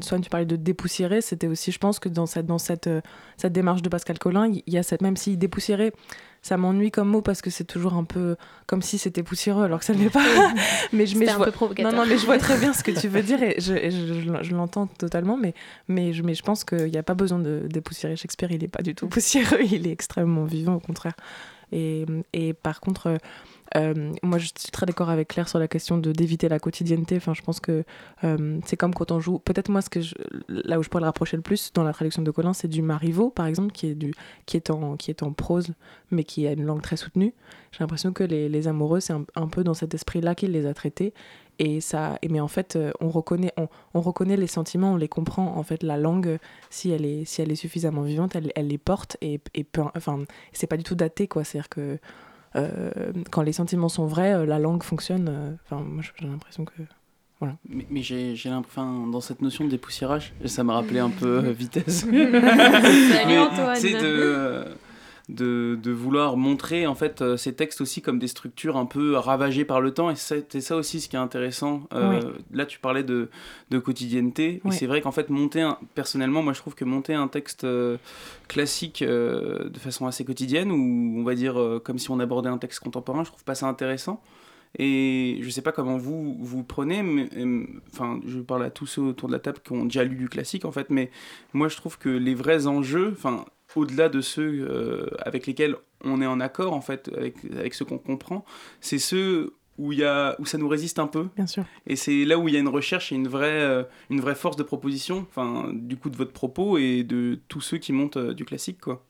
[0.00, 3.00] soit tu parlais de dépoussiérer, c'était aussi, je pense que dans cette, dans cette, euh,
[3.36, 5.92] cette démarche de Pascal Collin, il y a cette, même si dépoussiérer,
[6.40, 9.78] ça m'ennuie comme mot parce que c'est toujours un peu comme si c'était poussiéreux alors
[9.78, 10.24] que ça ne l'est pas.
[10.92, 11.48] mais je, mais je vois,
[11.78, 14.42] non, non, mais je vois très bien ce que tu veux dire et je, je,
[14.42, 15.54] je, l'entends totalement, mais,
[15.88, 18.68] mais, je, mais je pense qu'il n'y a pas besoin de dépoussiérer Shakespeare, il n'est
[18.68, 21.14] pas du tout poussiéreux, il est extrêmement vivant au contraire.
[21.70, 22.04] Et,
[22.34, 23.18] et par contre,
[23.76, 27.16] euh, moi, je suis très d'accord avec Claire sur la question de d'éviter la quotidienneté.
[27.16, 27.84] Enfin, je pense que
[28.24, 29.38] euh, c'est comme quand on joue.
[29.38, 30.00] Peut-être moi, ce que
[30.48, 32.82] là où je pourrais le rapprocher le plus dans la traduction de Colin, c'est du
[32.82, 34.12] Marivaux, par exemple, qui est du
[34.46, 35.68] qui est en qui est en prose,
[36.10, 37.34] mais qui a une langue très soutenue.
[37.72, 40.74] J'ai l'impression que les, les amoureux, c'est un, peu dans cet esprit-là qu'il les a
[40.74, 41.14] traités.
[41.58, 45.08] Et ça, mais en fait, euh, on reconnaît, on, on, reconnaît les sentiments, on les
[45.08, 45.56] comprend.
[45.56, 46.38] En fait, la langue,
[46.70, 50.66] si elle est, si elle est suffisamment vivante, elle, les porte et, et enfin, c'est
[50.66, 51.44] pas du tout daté, quoi.
[51.44, 51.98] C'est-à-dire que euh,
[53.30, 55.28] quand les sentiments sont vrais, euh, la langue fonctionne.
[55.28, 56.72] Euh, enfin, moi, j'ai l'impression que.
[57.40, 57.56] Voilà.
[57.68, 62.00] Mais, mais j'ai l'impression, dans cette notion de dépoussiérage, ça m'a rappelé un peu vitesse.
[62.00, 63.82] Salut Antoine.
[63.82, 64.64] De,
[65.28, 69.16] de, de, vouloir montrer en fait euh, ces textes aussi comme des structures un peu
[69.16, 70.10] ravagées par le temps.
[70.10, 71.82] Et c'était ça aussi ce qui est intéressant.
[71.92, 72.20] Euh,
[72.52, 73.28] là tu parlais de,
[73.70, 74.60] de quotidienneté.
[74.64, 77.64] Et c'est vrai qu'en fait monter un, personnellement moi je trouve que monter un texte
[77.64, 77.96] euh,
[78.48, 82.80] classique de façon assez quotidienne ou on va dire comme si on abordait un texte
[82.80, 84.22] contemporain je trouve pas ça intéressant.
[84.78, 87.28] Et je sais pas comment vous vous prenez, mais
[87.92, 90.30] enfin, je parle à tous ceux autour de la table qui ont déjà lu du
[90.30, 91.10] classique en fait, mais
[91.52, 93.44] moi je trouve que les vrais enjeux, enfin,
[93.76, 97.84] au-delà de ceux euh, avec lesquels on est en accord, en fait, avec, avec ceux
[97.84, 98.44] qu'on comprend,
[98.80, 101.28] c'est ceux où, y a, où ça nous résiste un peu.
[101.36, 101.64] Bien sûr.
[101.86, 104.34] Et c'est là où il y a une recherche et une vraie, euh, une vraie
[104.34, 108.16] force de proposition, enfin, du coup, de votre propos et de tous ceux qui montent
[108.16, 109.04] euh, du classique, quoi.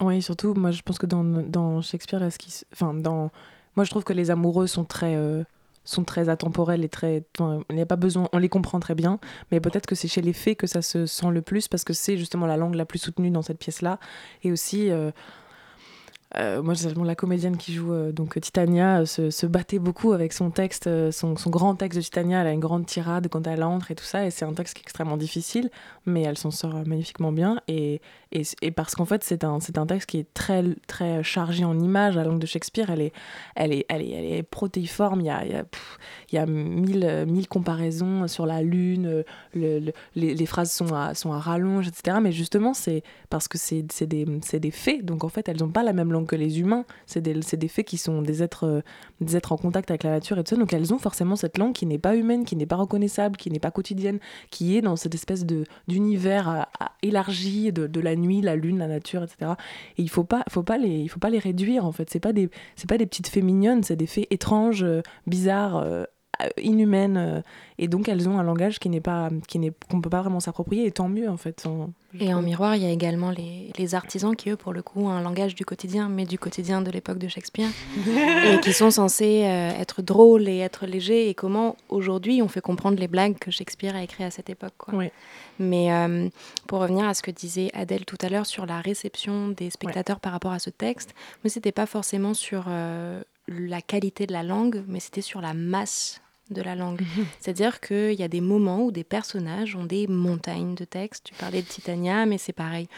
[0.00, 2.22] Oui, surtout, moi, je pense que dans, dans Shakespeare,
[2.72, 3.30] enfin, dans...
[3.76, 5.16] moi, je trouve que les amoureux sont très
[5.86, 7.24] sont très atemporels et très.
[7.40, 9.18] il n'y a pas besoin, on les comprend très bien,
[9.50, 11.94] mais peut-être que c'est chez les faits que ça se sent le plus parce que
[11.94, 13.98] c'est justement la langue la plus soutenue dans cette pièce-là.
[14.42, 15.10] Et aussi, euh,
[16.38, 16.74] euh, moi,
[17.04, 21.34] la comédienne qui joue euh, donc Titania euh, se, battait beaucoup avec son texte, son,
[21.46, 22.42] grand texte de Titania.
[22.42, 24.74] Elle a une grande tirade quand elle entre et tout ça, et c'est un texte
[24.74, 25.70] qui est extrêmement difficile,
[26.04, 27.60] mais elle s'en sort magnifiquement bien.
[27.68, 28.00] Et,
[28.32, 32.16] et, parce qu'en fait, c'est un, un texte qui est très, très chargé en images.
[32.16, 33.12] La langue de Shakespeare, elle est,
[33.54, 35.20] elle est, elle est, elle est protéiforme.
[35.20, 39.24] Il y a, il y a, mille, mille comparaisons sur la lune.
[39.54, 42.18] Le, les, phrases sont à, sont à rallonge, etc.
[42.20, 45.04] Mais justement, c'est parce que c'est, des, des faits.
[45.04, 46.84] Donc en fait, elles n'ont pas la même langue que les humains.
[47.06, 48.80] C'est des, des, faits qui sont des êtres, euh,
[49.20, 50.58] des êtres en contact avec la nature et.
[50.58, 53.50] Donc elles ont forcément cette langue qui n'est pas humaine, qui n'est pas reconnaissable, qui
[53.50, 54.18] n'est pas quotidienne,
[54.50, 55.46] qui est dans cette espèce
[55.88, 56.66] d'univers
[57.02, 59.52] élargi de, la nuit, la lune, la nature, etc.
[59.98, 62.10] Et il faut pas, faut pas les, faut pas les réduire en fait.
[62.10, 62.50] C'est pas des,
[62.88, 65.76] pas des petites fées mignonnes, c'est des fées étranges, euh, bizarres.
[65.76, 66.04] Euh,
[66.60, 67.42] inhumaines
[67.78, 70.40] et donc elles ont un langage qui n'est pas qui n'est qu'on peut pas vraiment
[70.40, 71.66] s'approprier et tant mieux en fait
[72.20, 75.04] et en miroir, il y a également les, les, artisans qui, eux, pour le coup,
[75.04, 77.68] ont un langage du quotidien, mais du quotidien de l'époque de Shakespeare,
[78.46, 82.60] et qui sont censés euh, être drôles et être légers, et comment, aujourd'hui, on fait
[82.60, 84.74] comprendre les blagues que Shakespeare a écrites à cette époque.
[84.78, 84.94] Quoi.
[85.58, 86.28] Mais euh,
[86.66, 90.20] pour revenir à ce que disait Adèle tout à l'heure sur la réception des spectateurs
[90.20, 91.14] par rapport à ce texte,
[91.44, 95.54] moi, c'était pas forcément sur euh, la qualité de la langue, mais c'était sur la
[95.54, 96.20] masse
[96.50, 97.00] de la langue.
[97.00, 97.26] Mhm.
[97.40, 101.24] C'est-à-dire qu'il y a des moments où des personnages ont des montagnes de textes.
[101.24, 102.88] Tu parlais de Titania, mais c'est pareil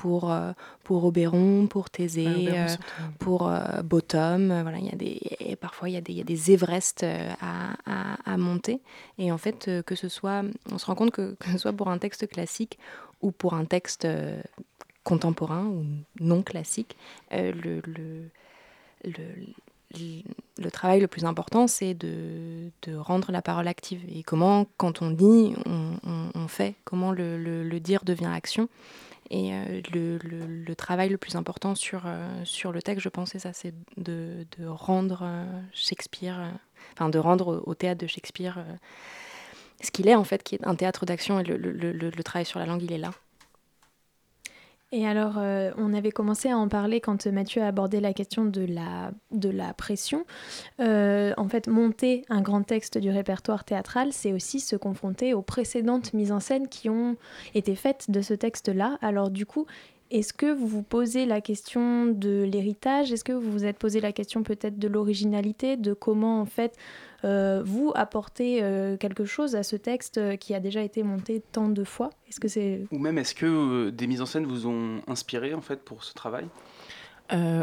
[0.00, 2.66] pour, euh, pour Oberon, pour Thésée, euh,
[3.18, 4.46] pour euh, Bottom.
[4.62, 7.76] voilà, y a des, et parfois, il y, a des, y a des Everest à,
[8.24, 8.80] à, monter.
[9.18, 10.42] Et en fait, que ce soit,
[10.72, 12.78] on se rend compte que, que ce soit pour un texte classique
[13.20, 14.08] ou pour un texte
[15.04, 15.84] contemporain ou
[16.18, 16.96] non classique,
[17.30, 18.30] le, le,
[19.04, 19.24] le
[19.94, 24.02] le travail le plus important, c'est de, de, rendre la parole active.
[24.08, 28.68] Et comment, quand on dit, on, fait, comment le, le, dire devient action.
[29.30, 33.30] Et euh, le, le, travail le plus important sur, euh, sur le texte, je pense,
[33.30, 35.24] c'est ça, c'est de, de, rendre
[35.72, 36.52] Shakespeare,
[36.94, 38.64] enfin de rendre au, théâtre de Shakespeare
[39.82, 42.66] ce qu'il est en fait, qui est un théâtre d'action et le, travail sur la
[42.66, 43.12] langue, il est là.
[44.92, 48.44] Et alors, euh, on avait commencé à en parler quand Mathieu a abordé la question
[48.44, 50.26] de la, de la pression.
[50.80, 55.42] Euh, en fait, monter un grand texte du répertoire théâtral, c'est aussi se confronter aux
[55.42, 57.16] précédentes mises en scène qui ont
[57.54, 58.98] été faites de ce texte-là.
[59.00, 59.66] Alors du coup,
[60.10, 63.12] est-ce que vous vous posez la question de l'héritage?
[63.12, 66.76] Est-ce que vous vous êtes posé la question peut-être de l'originalité, de comment en fait
[67.22, 71.68] vous apportez euh, quelque chose à ce texte euh, qui a déjà été monté tant
[71.68, 72.10] de fois?
[72.28, 75.60] Est-ce que c'est ou même est-ce que des mises en scène vous ont inspiré en
[75.60, 76.46] fait pour ce travail?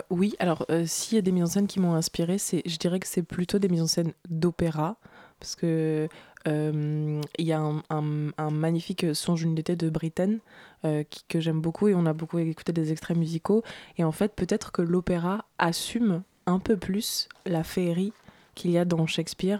[0.10, 3.02] Oui, alors s'il y a des mises en scène qui m'ont inspiré, c'est, je dirais
[3.02, 4.96] que c'est plutôt des mises en scène d'opéra,
[5.42, 6.08] parce que
[6.46, 10.40] il y a un, magnifique songe d'une été de Britten
[10.86, 13.64] euh, que j'aime beaucoup et on a beaucoup écouté des extraits musicaux.
[13.98, 18.14] Et en fait, peut-être que l'opéra assume un peu plus la féerie
[18.58, 19.60] qu'il y a dans Shakespeare.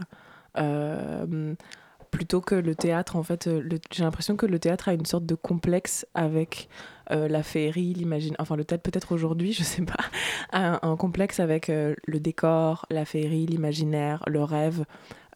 [0.58, 1.56] Euh,
[2.12, 3.50] plutôt que le théâtre, en fait,
[3.92, 6.68] j'ai l'impression que le théâtre a une sorte de complexe avec
[7.12, 10.04] euh, la féerie, l'imagine, enfin le théâtre peut-être aujourd'hui, je sais pas,
[10.52, 14.86] un, complexe avec le décor, la féerie, l'imaginaire, le rêve,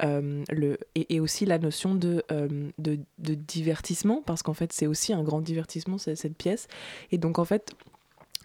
[0.04, 4.88] euh, le, et, aussi la notion de, euh, de, de, divertissement, parce qu'en fait c'est
[4.88, 6.68] aussi un grand divertissement cette pièce.
[7.12, 7.74] Et donc en fait,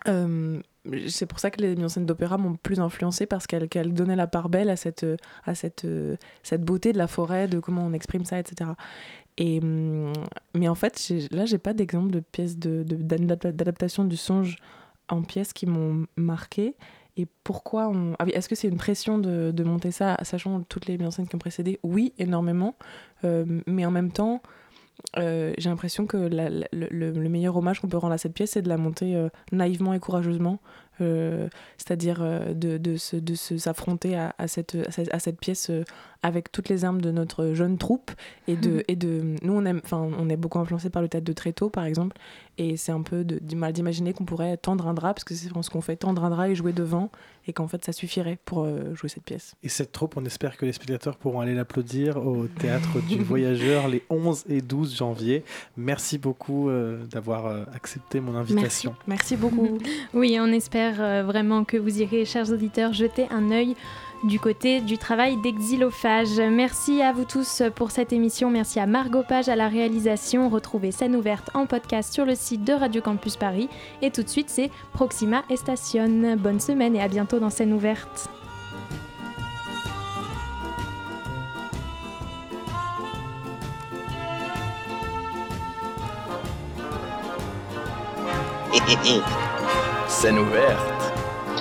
[0.09, 0.61] euh,
[1.09, 3.83] c'est pour ça que les mises en scène d'opéra m'ont plus influencé parce qu'elles qu
[3.87, 5.07] donnaient la part belle à cette,
[5.45, 5.87] à cette,
[6.43, 8.71] cette beauté de la forêt, de comment on exprime ça, etc.
[9.39, 10.13] Et, hum,
[10.55, 14.57] mais en fait, là, j'ai pas d'exemple de pièces d'adaptation de, du songe
[15.09, 16.75] en pièces qui m'ont marqué.
[17.17, 18.15] Et pourquoi on...
[18.19, 21.07] Ah oui, est-ce que c'est une pression de, de, monter ça, sachant toutes les mises
[21.07, 21.81] en scène qui ont précédé?
[21.83, 22.75] Oui, énormément.
[23.25, 24.43] Euh, mais en même temps,
[25.19, 28.63] euh, j'ai l'impression que le, le, meilleur hommage qu'on peut rendre à cette pièce, c'est
[28.63, 30.59] de la monter euh, naïvement et courageusement.
[30.99, 32.21] c'est-à-dire
[32.55, 34.77] de, de, de s'affronter à, à, cette,
[35.13, 35.71] à, cette, pièce
[36.23, 38.13] avec toutes les armes de notre jeune troupe
[38.49, 41.35] et de, et de nous on aime on est beaucoup influencé par le théâtre de
[41.35, 42.17] Tréteau par exemple
[42.59, 45.35] et c'est un peu de, du mal d'imaginer qu'on pourrait tendre un drap parce que
[45.35, 47.11] c'est ce qu'on fait tendre un drap et jouer devant
[47.47, 49.55] et qu'en fait ça suffirait pour euh, jouer cette pièce.
[49.63, 53.89] Et cette troupe on espère que les spectateurs pourront aller l'applaudir au théâtre du voyageur
[53.89, 55.45] les 11 et 12 janvier.
[55.77, 58.95] Merci beaucoup euh, d'avoir euh, accepté mon invitation.
[59.07, 59.79] Merci, merci beaucoup.
[60.15, 63.77] Oui on espère vraiment que vous irez chers auditeurs jeter un œil
[64.27, 66.39] du côté du travail d'exilophage.
[66.39, 68.51] Merci à vous tous pour cette émission.
[68.51, 70.49] Merci à Margot Page à la réalisation.
[70.49, 73.69] Retrouvez scène ouverte en podcast sur le site de Radio Campus Paris.
[74.03, 76.37] Et tout de suite, c'est Proxima et.
[76.37, 78.29] Bonne semaine et à bientôt dans scène ouverte.
[90.09, 91.26] scène ouverte.